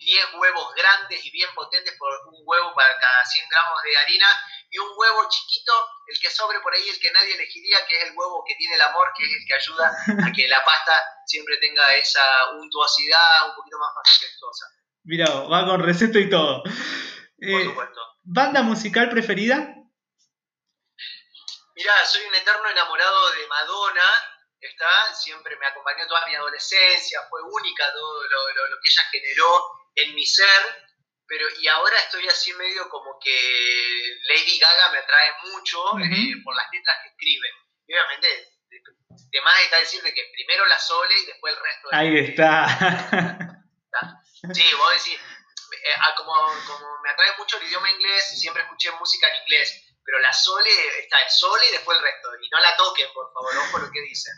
[0.00, 4.26] 10 huevos grandes y bien potentes por un huevo para cada 100 gramos de harina
[4.70, 5.72] y un huevo chiquito,
[6.06, 8.76] el que sobre por ahí, el que nadie elegiría, que es el huevo que tiene
[8.76, 9.92] el amor, que es el que ayuda
[10.26, 14.66] a que la pasta siempre tenga esa untuosidad un poquito más majestuosa.
[15.04, 16.62] Mira, va con receta y todo.
[16.62, 16.72] Por
[17.42, 18.00] Eh, supuesto.
[18.22, 19.74] ¿Banda musical preferida?
[21.74, 24.04] Mirá, soy un eterno enamorado de Madonna,
[24.60, 29.02] está, siempre me acompañó toda mi adolescencia, fue única todo lo, lo- lo que ella
[29.10, 30.62] generó en mi ser,
[31.26, 36.00] pero y ahora estoy así medio como que Lady Gaga me atrae mucho Ujú.
[36.02, 37.48] eh, por las letras que escribe.
[37.86, 38.28] Y obviamente,
[38.68, 38.80] de,
[39.30, 42.10] de más está decir de que primero la Sole y después el resto de Ahí
[42.10, 43.56] de- está.
[44.54, 46.32] Sí, vos decís, eh, ah, como,
[46.66, 50.70] como me atrae mucho el idioma inglés, siempre escuché música en inglés, pero la Sole
[51.00, 52.28] está el Sole y después el resto.
[52.42, 54.32] Y no la toquen, por favor, ojo lo que dicen.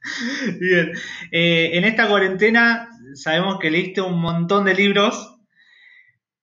[0.60, 0.92] Bien.
[1.30, 5.36] Eh, en esta cuarentena sabemos que leíste un montón de libros,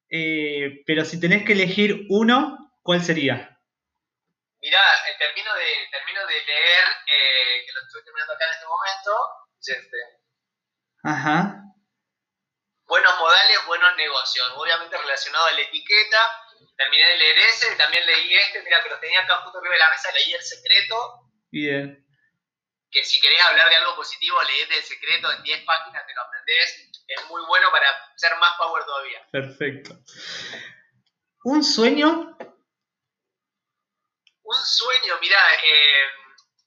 [0.10, 3.60] eh, pero si tenés que elegir uno, ¿cuál sería?
[4.62, 4.80] Mirá,
[5.20, 9.12] termino, de, termino de leer, eh, que lo estoy terminando acá en este momento,
[9.60, 9.98] es este,
[11.04, 11.64] Ajá.
[12.86, 16.18] Buenos modales, buenos negocios, obviamente relacionado a la etiqueta.
[16.76, 19.80] Terminé de leer ese, también leí este, mira que los tenía acá justo arriba de
[19.80, 22.07] la mesa, leí El Secreto, Bien.
[22.92, 26.22] Que si querés hablar de algo positivo, leete El Secreto, en 10 páginas te lo
[26.22, 29.28] aprendés, es muy bueno para ser más power todavía.
[29.32, 29.98] Perfecto.
[31.44, 32.38] ¿Un sueño?
[34.44, 36.04] Un sueño, mirá, eh,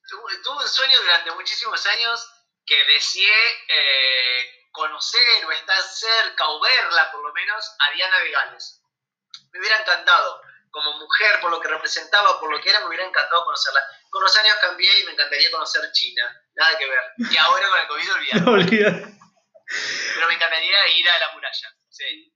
[0.09, 2.31] tuve, tuve un sueño durante muchísimos años
[2.67, 8.31] que deseé eh, conocer o estar cerca o verla por lo menos a Diana de
[8.31, 8.83] Gales.
[9.53, 13.05] Me hubiera encantado, como mujer, por lo que representaba, por lo que era, me hubiera
[13.05, 13.81] encantado conocerla.
[14.11, 17.33] Con los años cambié y me encantaría conocer China, nada que ver.
[17.33, 18.13] Y ahora con el COVID
[18.49, 19.01] olvidar.
[19.01, 19.21] No.
[20.15, 21.69] Pero me encantaría ir a la muralla.
[21.89, 22.33] Sí.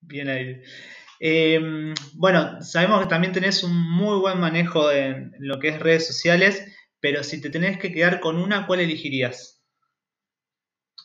[0.00, 0.62] Bien ahí.
[1.18, 1.58] Eh,
[2.14, 6.62] bueno, sabemos que también tenés un muy buen manejo en lo que es redes sociales,
[7.00, 9.62] pero si te tenés que quedar con una, ¿cuál elegirías?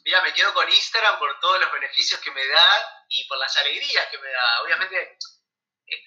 [0.04, 2.68] Mira, me quedo con Instagram por todos los beneficios que me da
[3.08, 4.64] y por las alegrías que me da.
[4.66, 5.18] Obviamente,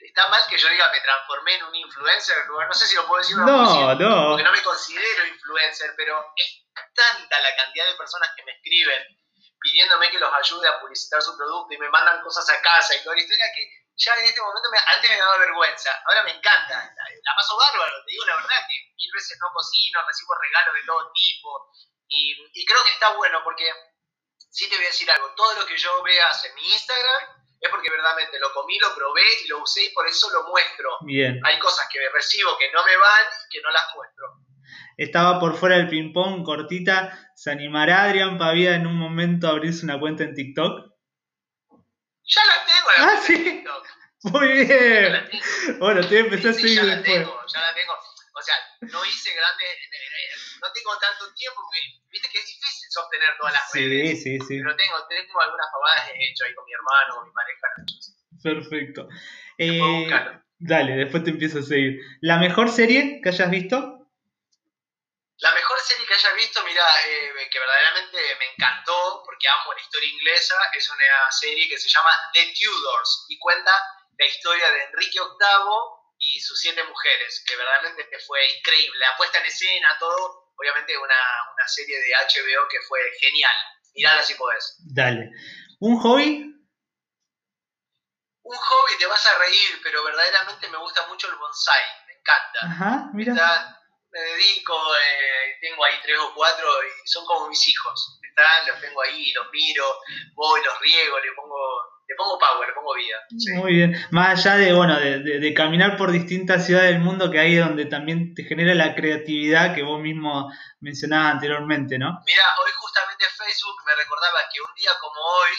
[0.06, 3.20] está mal que yo diga me transformé en un influencer, no sé si lo puedo
[3.20, 4.28] decir No, no.
[4.30, 6.64] porque no me considero influencer, pero es
[6.94, 9.02] tanta la cantidad de personas que me escriben
[9.60, 13.02] pidiéndome que los ayude a publicitar su producto y me mandan cosas a casa y
[13.02, 13.62] toda la historia que
[13.96, 17.56] ya en este momento me- antes me daba vergüenza, ahora me encanta, la, la paso
[17.56, 21.70] bárbaro, te digo la verdad que mil veces no cocino, recibo regalos de todo tipo
[22.08, 23.72] y, y creo que está bueno porque
[24.50, 27.22] sí te voy a decir algo, todo lo que yo veas en mi Instagram
[27.60, 30.90] es porque verdaderamente lo comí, lo probé y lo usé y por eso lo muestro.
[31.02, 31.40] Bien.
[31.44, 34.26] Hay cosas que recibo que no me van y que no las muestro.
[34.96, 37.30] Estaba por fuera del ping-pong, cortita.
[37.34, 40.92] ¿Se animará Adrián Pavía en un momento a abrirse una cuenta en TikTok?
[42.26, 43.36] Ya la tengo la Ah, ¿sí?
[43.44, 43.86] TikTok.
[44.24, 45.12] Muy bien.
[45.12, 45.44] la tengo.
[45.80, 47.92] Bueno, te a empezar a Sí, seguir ya la tengo, ya la tengo.
[48.36, 50.30] O sea, no hice grandes, eh,
[50.62, 51.80] no tengo tanto tiempo, porque
[52.10, 54.22] viste que es difícil sostener todas las redes.
[54.22, 54.58] Sí, sí, sí.
[54.62, 57.66] Pero tengo, tengo algunas pavadas he hecho ahí con mi hermano, con mi pareja.
[58.42, 59.08] Perfecto.
[59.58, 60.10] Eh,
[60.58, 62.00] dale, después te empiezo a seguir.
[62.20, 64.04] ¿La mejor serie que hayas visto?
[65.38, 69.80] La mejor serie que haya visto, mira, eh, que verdaderamente me encantó, porque amo la
[69.80, 73.72] historia inglesa, es una serie que se llama The Tudors y cuenta
[74.16, 78.98] la historia de Enrique VIII y sus siete mujeres, que verdaderamente fue increíble.
[79.00, 81.14] La puesta en escena, todo, obviamente una,
[81.54, 83.54] una serie de HBO que fue genial.
[83.94, 84.76] Mirala si podés.
[84.92, 85.30] Dale.
[85.80, 86.50] ¿Un hobby?
[88.42, 92.58] Un hobby, te vas a reír, pero verdaderamente me gusta mucho el bonsai, me encanta.
[92.62, 93.32] Ajá, mira.
[93.32, 93.80] Está-
[94.10, 98.20] me dedico, eh, tengo ahí tres o cuatro y son como mis hijos.
[98.22, 98.62] ¿está?
[98.66, 99.98] Los tengo ahí, los miro,
[100.34, 101.56] voy, los riego, le pongo,
[102.06, 103.16] le pongo power, le pongo vida.
[103.38, 103.52] sí.
[103.52, 103.96] Muy bien.
[104.10, 107.56] Más allá de, bueno, de, de- de caminar por distintas ciudades del mundo, que ahí
[107.56, 112.10] es donde también te genera la creatividad que vos mismo mencionabas anteriormente, ¿no?
[112.26, 115.52] Mira, hoy justamente Facebook me recordaba que un día como hoy,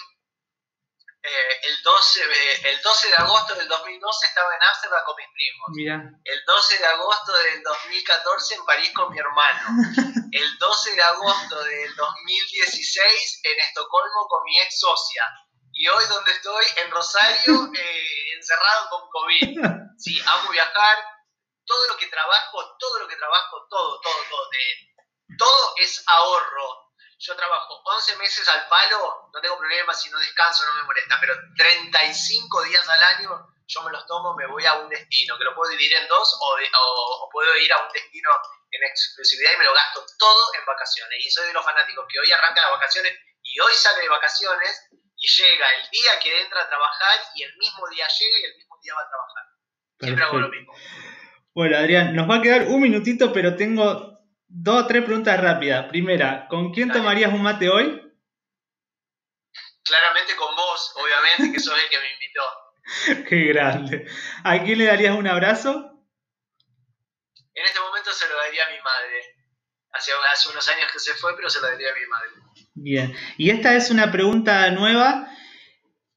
[1.26, 5.28] eh, el, 12, de- el 12 de agosto del 2012 estaba en Ámsterdam con mis
[5.34, 5.68] primos.
[5.74, 5.96] Mira.
[6.24, 9.62] El 12 de agosto del 2014 en París con mi hermano.
[10.32, 15.24] El 12 de agosto del 2016 en Estocolmo con mi ex socia.
[15.76, 19.60] Y hoy donde estoy, en Rosario, eh, encerrado con COVID.
[19.98, 20.98] Sí, amo viajar.
[21.66, 24.50] Todo lo que trabajo, todo lo que trabajo, todo, todo, todo.
[24.52, 24.96] de-
[25.38, 26.92] todo es ahorro.
[27.18, 31.18] Yo trabajo 11 meses al palo, no tengo problema, si no descanso no me molesta,
[31.20, 33.30] pero 35 días al año
[33.68, 36.38] yo me los tomo, me voy a un destino, que lo puedo dividir en dos
[36.40, 38.30] o, puedo ir a un destino
[38.70, 41.26] en exclusividad y me lo gasto todo en vacaciones.
[41.26, 44.88] Y soy de los fanáticos que hoy arrancan las vacaciones y hoy sale de vacaciones
[45.26, 48.78] llega el día que entra a trabajar y el mismo día llega y el mismo
[48.82, 49.44] día va a trabajar.
[50.00, 50.74] Siempre hago lo mismo.
[51.54, 55.86] Bueno, Adrián, nos va a quedar un minutito, pero tengo dos o tres preguntas rápidas.
[55.88, 58.02] Primera, ¿con quién tomarías un mate hoy?
[59.84, 63.26] Claramente con vos, obviamente, que sos el que me invitó.
[63.30, 64.08] Qué grande.
[64.44, 65.92] ¿A quién le darías un abrazo?
[67.54, 69.36] En este momento se lo daría a mi madre.
[69.92, 72.45] Hace, hace unos años que se fue, pero se lo daría a mi madre.
[72.76, 73.16] Bien.
[73.38, 75.28] Y esta es una pregunta nueva.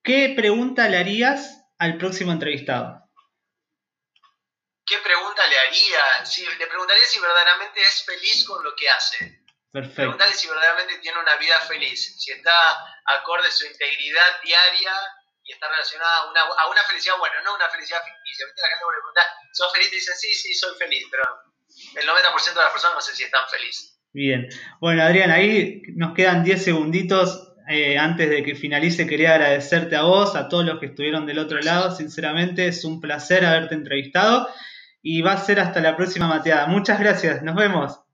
[0.02, 3.09] ¿Qué pregunta le harías al próximo entrevistado?
[4.84, 6.24] ¿Qué pregunta le haría?
[6.24, 9.44] Si, le preguntaría si verdaderamente es feliz con lo que hace.
[9.70, 10.02] Perfecto.
[10.02, 12.56] Preguntarle si verdaderamente tiene una vida feliz, si está
[13.04, 14.92] acorde a su integridad diaria
[15.44, 18.46] y está relacionada a una, a una felicidad buena, no una felicidad ficticia.
[18.46, 18.62] ¿Viste?
[18.62, 19.90] La gente puede preguntar, ¿sos feliz?
[19.90, 21.24] Dicen, sí, sí, soy feliz, pero
[21.94, 23.97] el 90% de las personas no sé si están felices.
[24.12, 24.48] Bien.
[24.80, 27.44] Bueno, Adrián, ahí nos quedan 10 segunditos.
[27.68, 31.38] Eh, antes de que finalice, quería agradecerte a vos, a todos los que estuvieron del
[31.38, 31.94] otro lado.
[31.94, 34.48] Sinceramente, es un placer haberte entrevistado
[35.02, 36.66] y va a ser hasta la próxima mateada.
[36.66, 37.42] Muchas gracias.
[37.42, 38.07] Nos vemos.